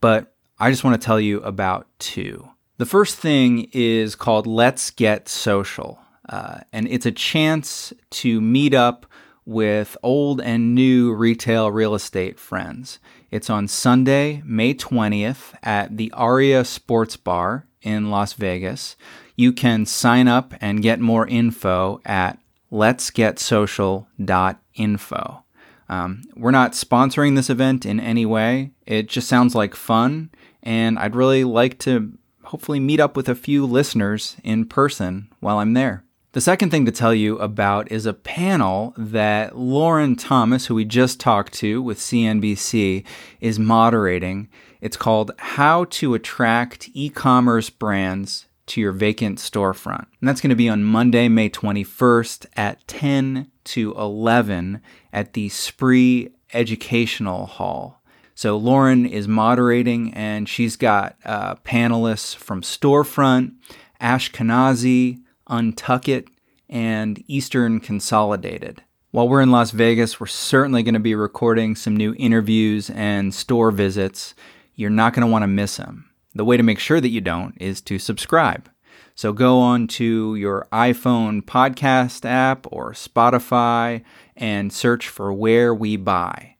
But 0.00 0.32
I 0.58 0.70
just 0.70 0.84
want 0.84 1.00
to 1.00 1.04
tell 1.04 1.20
you 1.20 1.40
about 1.40 1.86
two. 1.98 2.48
The 2.78 2.86
first 2.86 3.16
thing 3.16 3.68
is 3.72 4.14
called 4.14 4.46
Let's 4.46 4.90
Get 4.90 5.28
Social, 5.28 5.98
uh, 6.28 6.60
and 6.72 6.88
it's 6.88 7.06
a 7.06 7.12
chance 7.12 7.92
to 8.10 8.40
meet 8.40 8.74
up 8.74 9.06
with 9.44 9.96
old 10.02 10.40
and 10.40 10.74
new 10.74 11.12
retail 11.12 11.70
real 11.70 11.94
estate 11.94 12.38
friends. 12.38 12.98
It's 13.30 13.48
on 13.48 13.68
Sunday, 13.68 14.42
May 14.44 14.74
20th 14.74 15.54
at 15.62 15.96
the 15.96 16.10
Aria 16.12 16.64
Sports 16.64 17.16
Bar 17.16 17.68
in 17.80 18.10
Las 18.10 18.32
Vegas. 18.32 18.96
You 19.36 19.52
can 19.52 19.86
sign 19.86 20.26
up 20.26 20.52
and 20.60 20.82
get 20.82 20.98
more 20.98 21.28
info 21.28 22.00
at 22.04 22.40
letsgetsocial.info. 22.72 25.44
Um, 25.88 26.22
we're 26.36 26.50
not 26.50 26.72
sponsoring 26.72 27.36
this 27.36 27.50
event 27.50 27.86
in 27.86 28.00
any 28.00 28.26
way. 28.26 28.72
It 28.84 29.08
just 29.08 29.28
sounds 29.28 29.54
like 29.54 29.76
fun, 29.76 30.30
and 30.62 30.98
I'd 30.98 31.14
really 31.14 31.44
like 31.44 31.78
to 31.80 32.18
hopefully 32.42 32.80
meet 32.80 32.98
up 32.98 33.16
with 33.16 33.28
a 33.28 33.36
few 33.36 33.64
listeners 33.64 34.36
in 34.42 34.64
person 34.64 35.28
while 35.38 35.58
I'm 35.58 35.74
there. 35.74 36.02
The 36.32 36.40
second 36.40 36.70
thing 36.70 36.86
to 36.86 36.92
tell 36.92 37.12
you 37.12 37.38
about 37.38 37.90
is 37.90 38.06
a 38.06 38.12
panel 38.12 38.94
that 38.96 39.58
Lauren 39.58 40.14
Thomas, 40.14 40.66
who 40.66 40.76
we 40.76 40.84
just 40.84 41.18
talked 41.18 41.52
to 41.54 41.82
with 41.82 41.98
CNBC, 41.98 43.04
is 43.40 43.58
moderating. 43.58 44.48
It's 44.80 44.96
called 44.96 45.32
How 45.38 45.86
to 45.86 46.14
Attract 46.14 46.88
E 46.94 47.10
Commerce 47.10 47.68
Brands 47.68 48.46
to 48.66 48.80
Your 48.80 48.92
Vacant 48.92 49.40
Storefront. 49.40 50.06
And 50.20 50.28
that's 50.28 50.40
going 50.40 50.50
to 50.50 50.56
be 50.56 50.68
on 50.68 50.84
Monday, 50.84 51.26
May 51.26 51.50
21st 51.50 52.46
at 52.54 52.86
10 52.86 53.50
to 53.64 53.92
11 53.98 54.80
at 55.12 55.32
the 55.32 55.48
Spree 55.48 56.30
Educational 56.52 57.46
Hall. 57.46 58.04
So 58.36 58.56
Lauren 58.56 59.04
is 59.04 59.26
moderating, 59.26 60.14
and 60.14 60.48
she's 60.48 60.76
got 60.76 61.16
uh, 61.24 61.56
panelists 61.56 62.36
from 62.36 62.62
Storefront, 62.62 63.54
Ashkenazy, 64.00 65.22
Untuckit, 65.50 66.28
and 66.68 67.22
Eastern 67.26 67.80
Consolidated. 67.80 68.82
While 69.10 69.28
we're 69.28 69.42
in 69.42 69.50
Las 69.50 69.72
Vegas, 69.72 70.20
we're 70.20 70.28
certainly 70.28 70.82
going 70.82 70.94
to 70.94 71.00
be 71.00 71.14
recording 71.14 71.74
some 71.74 71.96
new 71.96 72.14
interviews 72.16 72.88
and 72.90 73.34
store 73.34 73.70
visits. 73.70 74.34
You're 74.74 74.88
not 74.88 75.12
going 75.12 75.26
to 75.26 75.30
want 75.30 75.42
to 75.42 75.48
miss 75.48 75.76
them. 75.76 76.10
The 76.34 76.44
way 76.44 76.56
to 76.56 76.62
make 76.62 76.78
sure 76.78 77.00
that 77.00 77.08
you 77.08 77.20
don't 77.20 77.60
is 77.60 77.80
to 77.82 77.98
subscribe. 77.98 78.70
So 79.14 79.32
go 79.32 79.58
on 79.58 79.88
to 79.88 80.36
your 80.36 80.66
iPhone 80.72 81.42
podcast 81.42 82.24
app 82.24 82.66
or 82.70 82.92
Spotify 82.92 84.02
and 84.36 84.72
search 84.72 85.08
for 85.08 85.32
Where 85.32 85.74
We 85.74 85.96
Buy 85.96 86.56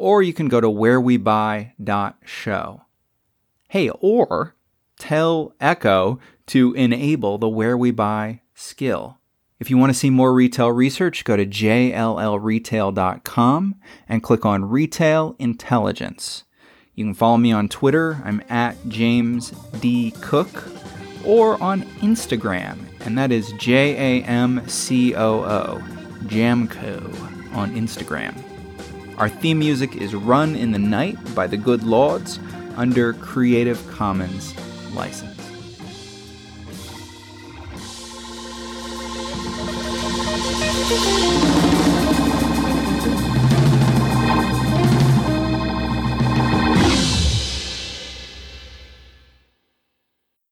or 0.00 0.22
you 0.22 0.32
can 0.32 0.48
go 0.48 0.62
to 0.62 0.66
wherewebuy.show. 0.66 2.82
Hey, 3.68 3.90
or 3.90 4.54
tell 5.00 5.52
Echo 5.60 6.20
to 6.46 6.72
enable 6.74 7.38
the 7.38 7.48
Where 7.48 7.76
We 7.76 7.90
Buy 7.90 8.42
skill. 8.54 9.18
If 9.58 9.68
you 9.70 9.76
want 9.76 9.90
to 9.90 9.98
see 9.98 10.10
more 10.10 10.32
retail 10.32 10.70
research, 10.70 11.24
go 11.24 11.36
to 11.36 11.44
jllretail.com 11.44 13.74
and 14.08 14.22
click 14.22 14.46
on 14.46 14.64
Retail 14.64 15.34
Intelligence. 15.38 16.44
You 16.94 17.04
can 17.04 17.14
follow 17.14 17.36
me 17.36 17.52
on 17.52 17.68
Twitter. 17.68 18.22
I'm 18.24 18.42
at 18.48 18.76
James 18.88 19.50
D. 19.80 20.12
Cook, 20.20 20.68
or 21.24 21.60
on 21.62 21.82
Instagram, 22.00 22.78
and 23.00 23.16
that 23.18 23.32
is 23.32 23.52
J 23.52 24.20
A 24.20 24.24
M 24.24 24.66
C 24.66 25.14
O 25.14 25.44
O, 25.44 25.78
Jamco 26.24 27.54
on 27.54 27.74
Instagram. 27.74 28.34
Our 29.18 29.28
theme 29.28 29.58
music 29.58 29.96
is 29.96 30.14
Run 30.14 30.56
in 30.56 30.72
the 30.72 30.78
Night 30.78 31.18
by 31.34 31.46
the 31.46 31.58
Good 31.58 31.82
Lords 31.82 32.40
under 32.76 33.12
Creative 33.14 33.90
Commons 33.90 34.54
license. 34.94 35.29